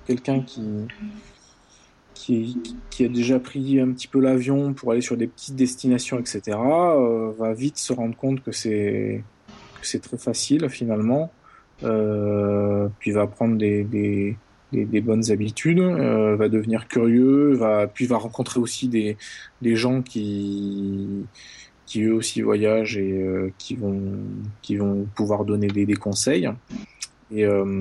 quelqu'un 0.07 0.41
qui, 0.41 0.63
qui, 2.15 2.59
qui, 2.91 3.05
a 3.05 3.09
déjà 3.09 3.39
pris 3.41 3.81
un 3.81 3.91
petit 3.93 4.09
peu 4.09 4.21
l'avion 4.21 4.75
pour 4.75 4.93
aller 4.93 5.01
sur 5.01 5.17
des 5.17 5.27
petites 5.27 5.57
destinations, 5.57 6.19
etc., 6.19 6.41
euh, 6.59 7.33
va 7.39 7.55
vite 7.55 7.79
se 7.79 7.93
rendre 7.93 8.17
compte 8.17 8.43
que 8.43 8.53
c'est 8.53 9.25
c'est 9.83 10.03
très 10.03 10.19
facile 10.19 10.69
finalement. 10.69 11.33
Euh, 11.85 12.89
puis 12.99 13.13
va 13.13 13.27
prendre 13.27 13.57
des, 13.57 14.37
bonnes 14.73 15.31
habitudes, 15.31 15.79
euh, 15.79 16.37
va 16.37 16.49
devenir 16.49 16.89
curieux, 16.89 17.55
va 17.55 17.87
puis 17.87 18.07
va 18.07 18.17
rencontrer 18.17 18.59
aussi 18.61 18.89
des, 18.89 19.17
gens 19.77 20.03
qui 20.03 21.27
eux 21.97 22.13
aussi 22.15 22.43
voyagent 22.43 22.99
et 22.99 23.13
euh, 23.13 23.53
qui 23.59 23.77
vont 23.77 24.03
qui 24.63 24.77
vont 24.77 25.07
pouvoir 25.15 25.45
donner 25.45 25.69
des, 25.69 25.87
des 25.87 25.97
conseils 25.97 26.51
et 27.31 27.45
euh, 27.45 27.79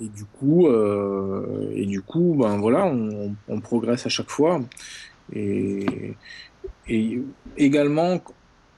et 0.00 0.08
du 0.08 0.24
coup 0.24 0.68
et 0.68 1.86
du 1.86 2.00
coup 2.02 2.36
ben 2.38 2.56
voilà 2.58 2.86
on, 2.86 3.34
on 3.48 3.60
progresse 3.60 4.06
à 4.06 4.08
chaque 4.08 4.30
fois 4.30 4.60
et 5.32 6.14
et 6.88 7.20
également 7.56 8.20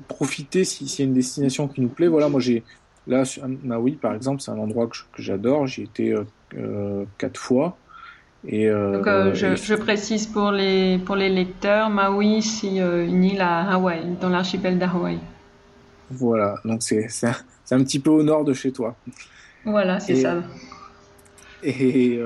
profiter 0.08 0.64
si 0.64 0.88
s'il 0.88 1.04
y 1.04 1.06
a 1.06 1.08
une 1.08 1.14
destination 1.14 1.68
qui 1.68 1.80
nous 1.80 1.88
plaît 1.88 2.08
voilà 2.08 2.28
moi 2.28 2.40
j'ai 2.40 2.62
Là, 3.06 3.24
Maui, 3.64 3.92
par 3.92 4.14
exemple, 4.14 4.40
c'est 4.40 4.50
un 4.50 4.58
endroit 4.58 4.86
que 4.86 5.22
j'adore. 5.22 5.66
J'y 5.66 5.82
étais 5.82 6.14
euh, 6.56 7.04
quatre 7.18 7.40
fois. 7.40 7.76
Et, 8.46 8.68
euh, 8.68 8.98
Donc, 8.98 9.06
euh, 9.06 9.34
je, 9.34 9.56
je, 9.56 9.74
précise 9.74 10.26
pour 10.26 10.52
les, 10.52 10.98
pour 10.98 11.16
les 11.16 11.28
lecteurs, 11.28 11.90
Maui, 11.90 12.40
c'est 12.42 12.76
une 12.76 13.24
île 13.24 13.40
à 13.40 13.72
Hawaï, 13.72 14.16
dans 14.20 14.28
l'archipel 14.28 14.78
d'Hawaï. 14.78 15.18
Voilà, 16.10 16.56
donc 16.64 16.82
c'est 16.82 17.06
un, 17.24 17.34
un, 17.70 17.84
petit 17.84 17.98
peu 17.98 18.10
au 18.10 18.22
nord 18.22 18.44
de 18.44 18.52
chez 18.52 18.72
toi. 18.72 18.96
Voilà, 19.64 20.00
c'est 20.00 20.16
ça. 20.16 20.42
Et, 21.62 22.18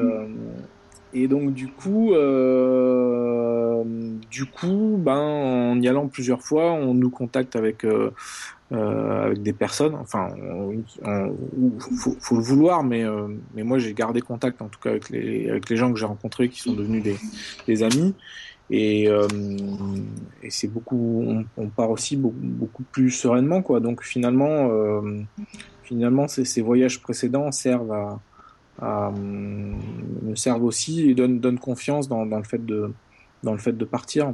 et 1.14 1.28
donc 1.28 1.54
du 1.54 1.68
coup, 1.68 2.12
euh, 2.12 3.84
du 4.30 4.46
coup, 4.46 4.98
ben 4.98 5.16
en 5.16 5.80
y 5.80 5.86
allant 5.88 6.08
plusieurs 6.08 6.42
fois, 6.42 6.72
on 6.72 6.92
nous 6.92 7.10
contacte 7.10 7.54
avec 7.54 7.84
euh, 7.84 8.10
euh, 8.72 9.32
des 9.34 9.52
personnes. 9.52 9.94
Enfin, 9.94 10.30
il 10.36 10.82
faut, 12.20 12.36
le 12.36 12.42
vouloir, 12.42 12.82
mais 12.82 13.04
moi 13.54 13.78
j'ai 13.78 13.94
gardé 13.94 14.20
contact 14.20 14.60
en 14.60 14.68
tout 14.68 14.80
cas 14.80 14.90
avec 14.90 15.10
les 15.10 15.76
gens 15.76 15.92
que 15.92 15.98
j'ai 16.00 16.06
rencontrés 16.06 16.48
qui 16.48 16.60
sont 16.60 16.72
devenus 16.72 17.04
des, 17.66 17.82
amis. 17.84 18.14
Et, 18.70 19.08
c'est 20.48 20.68
beaucoup, 20.68 21.22
on, 21.28 21.44
on, 21.56 21.68
part 21.68 21.90
aussi 21.90 22.16
beaucoup, 22.16 22.82
plus 22.90 23.12
sereinement, 23.12 23.62
quoi. 23.62 23.78
Donc 23.78 24.02
finalement, 24.02 24.68
finalement, 25.84 26.26
ces, 26.26 26.60
voyages 26.60 27.00
précédents 27.00 27.52
servent 27.52 27.92
à 27.92 28.18
me 28.82 30.34
servent 30.34 30.64
aussi 30.64 31.08
et 31.10 31.14
donnent, 31.14 31.40
donne 31.40 31.58
confiance 31.58 32.08
dans, 32.08 32.26
dans, 32.26 32.38
le 32.38 32.44
fait 32.44 32.64
de, 32.64 32.92
dans 33.42 33.52
le 33.52 33.58
fait 33.58 33.76
de 33.76 33.84
partir. 33.84 34.32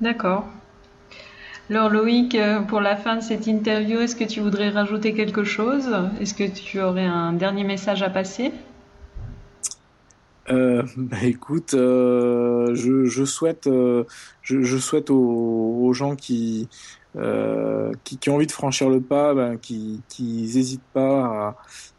D'accord. 0.00 0.46
Alors 1.68 1.90
Loïc, 1.90 2.34
euh, 2.36 2.60
pour 2.60 2.80
la 2.80 2.96
fin 2.96 3.16
de 3.16 3.20
cette 3.20 3.46
interview, 3.48 3.98
est-ce 3.98 4.14
que 4.14 4.24
tu 4.24 4.40
voudrais 4.40 4.68
rajouter 4.68 5.14
quelque 5.14 5.42
chose? 5.42 5.88
Est-ce 6.20 6.34
que 6.34 6.48
tu 6.48 6.80
aurais 6.80 7.04
un 7.04 7.32
dernier 7.32 7.64
message 7.64 8.02
à 8.02 8.10
passer? 8.10 8.52
Euh, 10.48 10.84
bah 10.96 11.24
écoute, 11.24 11.74
euh, 11.74 12.72
je, 12.74 13.06
je, 13.06 13.24
souhaite, 13.24 13.66
euh, 13.66 14.04
je, 14.42 14.62
je, 14.62 14.76
souhaite 14.76 15.10
aux, 15.10 15.80
aux 15.82 15.92
gens 15.92 16.14
qui, 16.14 16.68
qui, 18.04 18.18
qui, 18.18 18.30
ont 18.30 18.36
envie 18.36 18.46
de 18.46 18.52
franchir 18.52 18.88
le 18.88 19.00
pas, 19.00 19.34
ben, 19.34 19.58
qui 19.58 20.02
n'hésitent 20.20 20.80
pas 20.92 21.56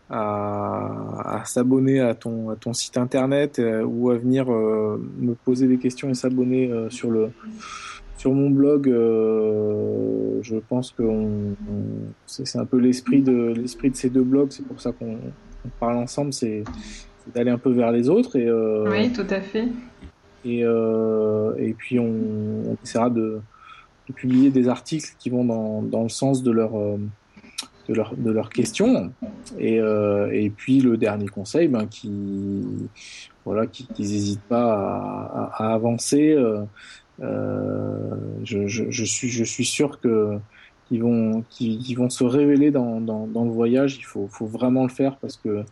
à, 0.10 1.40
à, 1.40 1.46
s'abonner 1.46 2.00
à 2.00 2.16
ton, 2.16 2.50
à 2.50 2.56
ton 2.56 2.74
site 2.74 2.98
internet 2.98 3.60
euh, 3.60 3.84
ou 3.84 4.10
à 4.10 4.18
venir 4.18 4.52
euh, 4.52 4.98
me 5.20 5.34
poser 5.34 5.68
des 5.68 5.78
questions 5.78 6.10
et 6.10 6.14
s'abonner 6.14 6.72
euh, 6.72 6.90
sur 6.90 7.12
le 7.12 7.30
sur 8.18 8.34
mon 8.34 8.50
blog. 8.50 8.88
je 8.88 10.58
pense 10.68 10.92
que 10.92 11.04
c'est 12.26 12.58
un 12.58 12.66
peu 12.66 12.78
l'esprit 12.78 13.22
de 13.22 13.54
l'esprit 13.56 13.92
de 13.92 13.96
ces 13.96 14.10
deux 14.10 14.24
blogs. 14.24 14.48
C'est 14.50 14.66
pour 14.66 14.82
ça 14.82 14.92
qu'on 14.92 15.20
parle 15.80 15.98
ensemble. 15.98 16.34
C'est 16.34 16.64
d'aller 17.36 17.52
un 17.52 17.60
peu 17.60 17.70
vers 17.70 17.92
les 17.92 18.10
autres 18.10 18.36
et 18.36 18.52
oui, 18.90 19.14
tout 19.14 19.28
à 19.30 19.40
fait. 19.40 19.68
Et, 20.44 20.62
et 20.62 21.74
puis 21.78 22.00
on, 22.00 22.72
on 22.72 22.78
essaiera 22.84 23.12
de, 23.12 23.40
de, 24.08 24.14
publier 24.14 24.50
des 24.50 24.68
articles 24.68 25.10
qui 25.20 25.30
vont 25.30 25.46
dans, 25.46 25.84
dans 25.84 26.02
le 26.02 26.10
sens 26.10 26.42
de 26.42 26.50
leur 26.50 26.72
de, 27.88 27.94
leur, 27.94 28.16
de 28.16 28.32
leurs 28.32 28.50
questions. 28.50 29.12
Et, 29.58 29.80
euh, 29.80 30.30
et 30.32 30.50
puis 30.50 30.82
le 30.82 30.98
dernier 30.98 31.28
conseil, 31.28 31.68
ben, 31.68 31.86
qui 31.86 32.10
voilà, 33.46 33.66
qu'ils 33.66 33.88
n'hésitent 33.98 34.42
pas 34.42 34.74
à, 34.74 35.52
à, 35.56 35.70
à 35.70 35.74
avancer. 35.74 36.34
Euh, 36.34 36.64
euh, 37.22 38.16
je, 38.44 38.68
je, 38.68 38.86
je, 38.90 39.04
suis, 39.06 39.30
je 39.30 39.44
suis 39.44 39.66
sûr 39.66 40.00
que 40.00 40.38
qu'ils 40.88 41.02
vont, 41.02 41.44
qui, 41.50 41.96
vont 41.96 42.10
se 42.10 42.24
révéler 42.24 42.72
dans, 42.72 43.02
dans, 43.02 43.28
dans, 43.28 43.44
le 43.44 43.52
voyage. 43.52 43.98
Il 43.98 44.06
faut, 44.06 44.28
faut 44.30 44.46
vraiment 44.46 44.84
le 44.84 44.90
faire 44.90 45.18
parce 45.18 45.36
que 45.36 45.50
euh, 45.50 45.64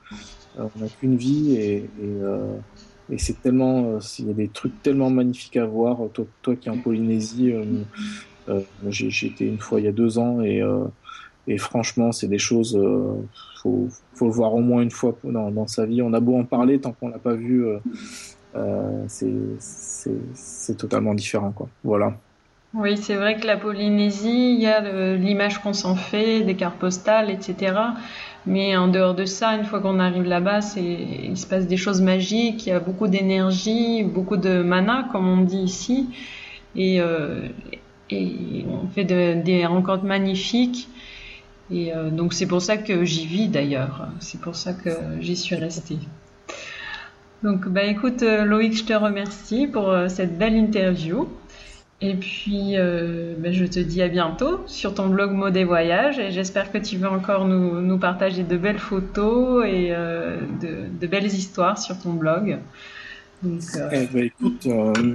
on 0.58 0.80
n'a 0.80 0.88
qu'une 0.88 1.16
vie 1.16 1.56
et, 1.56 1.76
et, 1.76 1.90
euh, 2.02 2.54
et 3.10 3.18
c'est 3.18 3.42
tellement, 3.42 4.00
il 4.20 4.28
y 4.28 4.32
a 4.32 4.34
des 4.34 4.50
trucs 4.50 4.82
tellement 4.82 5.10
magnifiques 5.10 5.58
à 5.58 5.66
voir. 5.66 6.00
Toi, 6.14 6.26
toi 6.42 6.56
qui 6.56 6.68
es 6.68 6.72
en 6.72 6.80
Polynésie, 6.80 7.54
j'ai 8.90 9.28
été 9.28 9.46
une 9.46 9.60
fois 9.60 9.80
il 9.80 9.86
y 9.86 9.90
a 9.90 9.94
deux 9.94 10.18
ans 10.18 10.42
et 10.42 10.62
et 11.48 11.58
franchement, 11.58 12.12
c'est 12.12 12.28
des 12.28 12.40
choses, 12.40 12.76
euh, 12.76 13.14
faut, 13.62 13.88
le 14.22 14.32
voir 14.32 14.54
au 14.54 14.62
moins 14.62 14.82
une 14.82 14.92
fois 14.92 15.16
dans, 15.24 15.68
sa 15.68 15.86
vie. 15.86 16.02
On 16.02 16.14
a 16.14 16.20
beau 16.20 16.38
en 16.38 16.44
parler, 16.44 16.80
tant 16.80 16.92
qu'on 16.92 17.10
l'a 17.10 17.20
pas 17.20 17.34
vu, 17.34 17.66
euh, 17.66 17.80
euh, 18.56 19.06
c'est 19.08 20.78
totalement 20.78 21.14
différent. 21.14 21.54
Voilà. 21.84 22.14
Oui, 22.74 22.98
c'est 22.98 23.16
vrai 23.16 23.40
que 23.40 23.48
la 23.48 23.58
Polynésie, 23.58 24.54
il 24.56 24.62
y 24.62 24.68
a 24.68 25.16
l'image 25.16 25.60
qu'on 25.60 25.74
s'en 25.74 25.96
fait, 25.96 26.42
des 26.42 26.56
cartes 26.56 26.78
postales, 26.78 27.30
etc. 27.30 27.74
Mais 28.46 28.76
en 28.78 28.88
dehors 28.88 29.16
de 29.16 29.26
ça, 29.26 29.56
une 29.56 29.64
fois 29.64 29.80
qu'on 29.80 30.00
arrive 30.00 30.24
là-bas, 30.24 30.60
il 30.78 31.38
se 31.38 31.48
passe 31.48 31.68
des 31.68 31.78
choses 31.78 32.02
magiques, 32.02 32.68
il 32.68 32.70
y 32.70 32.74
a 32.74 32.80
beaucoup 32.80 33.08
d'énergie, 33.08 34.04
beaucoup 34.04 34.38
de 34.38 34.62
mana, 34.62 35.08
comme 35.12 35.28
on 35.28 35.42
dit 35.42 35.62
ici. 35.62 36.10
Et, 36.76 37.00
euh, 37.00 37.48
on 38.12 38.88
fait 38.94 39.04
de, 39.04 39.42
des 39.42 39.66
rencontres 39.66 40.04
magnifiques. 40.04 40.90
Et 41.72 41.94
euh, 41.94 42.10
donc 42.10 42.34
c'est 42.34 42.46
pour 42.46 42.62
ça 42.62 42.78
que 42.78 43.04
j'y 43.06 43.26
vis 43.26 43.48
d'ailleurs. 43.48 44.08
C'est 44.20 44.40
pour 44.40 44.56
ça 44.56 44.74
que 44.74 44.90
j'y 45.20 45.36
suis 45.36 45.56
restée. 45.56 45.98
Donc 47.44 47.68
bah 47.68 47.84
écoute 47.84 48.24
euh, 48.24 48.46
Loïc, 48.46 48.78
je 48.78 48.84
te 48.86 48.94
remercie 48.94 49.68
pour 49.68 49.90
euh, 49.90 50.08
cette 50.08 50.38
belle 50.38 50.56
interview. 50.56 51.28
Et 52.02 52.14
puis 52.14 52.76
bah, 52.76 53.52
je 53.52 53.66
te 53.66 53.80
dis 53.80 54.02
à 54.02 54.10
bientôt 54.10 54.60
sur 54.68 54.94
ton 54.94 55.08
blog 55.08 55.32
Mot 55.32 55.50
des 55.50 55.64
voyages 55.64 56.20
et 56.20 56.30
j'espère 56.30 56.72
que 56.72 56.78
tu 56.78 56.98
vas 56.98 57.10
encore 57.10 57.48
nous, 57.48 57.80
nous, 57.80 57.98
partager 57.98 58.44
de 58.44 58.58
belles 58.58 58.80
photos 58.80 59.66
et 59.66 59.92
de, 59.92 61.00
de, 61.00 61.08
belles 61.08 61.26
histoires 61.26 61.80
sur 61.80 61.98
ton 61.98 62.12
blog. 62.12 62.60
Donc, 63.42 63.62
eh 63.94 64.08
ben, 64.14 64.24
écoute, 64.26 64.68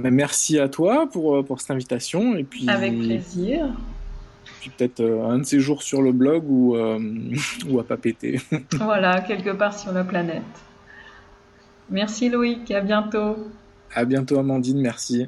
merci 0.03 0.57
à 0.57 0.67
toi 0.69 1.07
pour, 1.09 1.45
pour 1.45 1.61
cette 1.61 1.71
invitation. 1.71 2.35
Et 2.35 2.43
puis... 2.43 2.67
Avec 2.67 2.97
plaisir 2.97 3.69
puis 4.61 4.69
peut-être 4.69 4.99
euh, 4.99 5.27
un 5.27 5.39
de 5.39 5.43
ces 5.43 5.59
jours 5.59 5.81
sur 5.81 6.03
le 6.03 6.11
blog 6.11 6.43
ou, 6.47 6.75
euh, 6.75 6.99
ou 7.69 7.79
à 7.79 7.83
pas 7.83 7.97
péter. 7.97 8.39
voilà, 8.79 9.21
quelque 9.21 9.49
part 9.49 9.77
sur 9.77 9.91
la 9.91 10.03
planète. 10.03 10.43
Merci 11.89 12.29
Loïc, 12.29 12.69
à 12.69 12.81
bientôt. 12.81 13.35
À 13.93 14.05
bientôt 14.05 14.37
Amandine, 14.37 14.79
merci. 14.79 15.27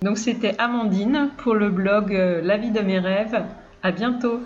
Donc 0.00 0.16
c'était 0.16 0.54
Amandine 0.58 1.30
pour 1.36 1.54
le 1.54 1.68
blog 1.68 2.14
euh, 2.14 2.40
La 2.42 2.56
vie 2.56 2.70
de 2.70 2.80
mes 2.80 2.98
rêves. 2.98 3.44
À 3.82 3.92
bientôt. 3.92 4.40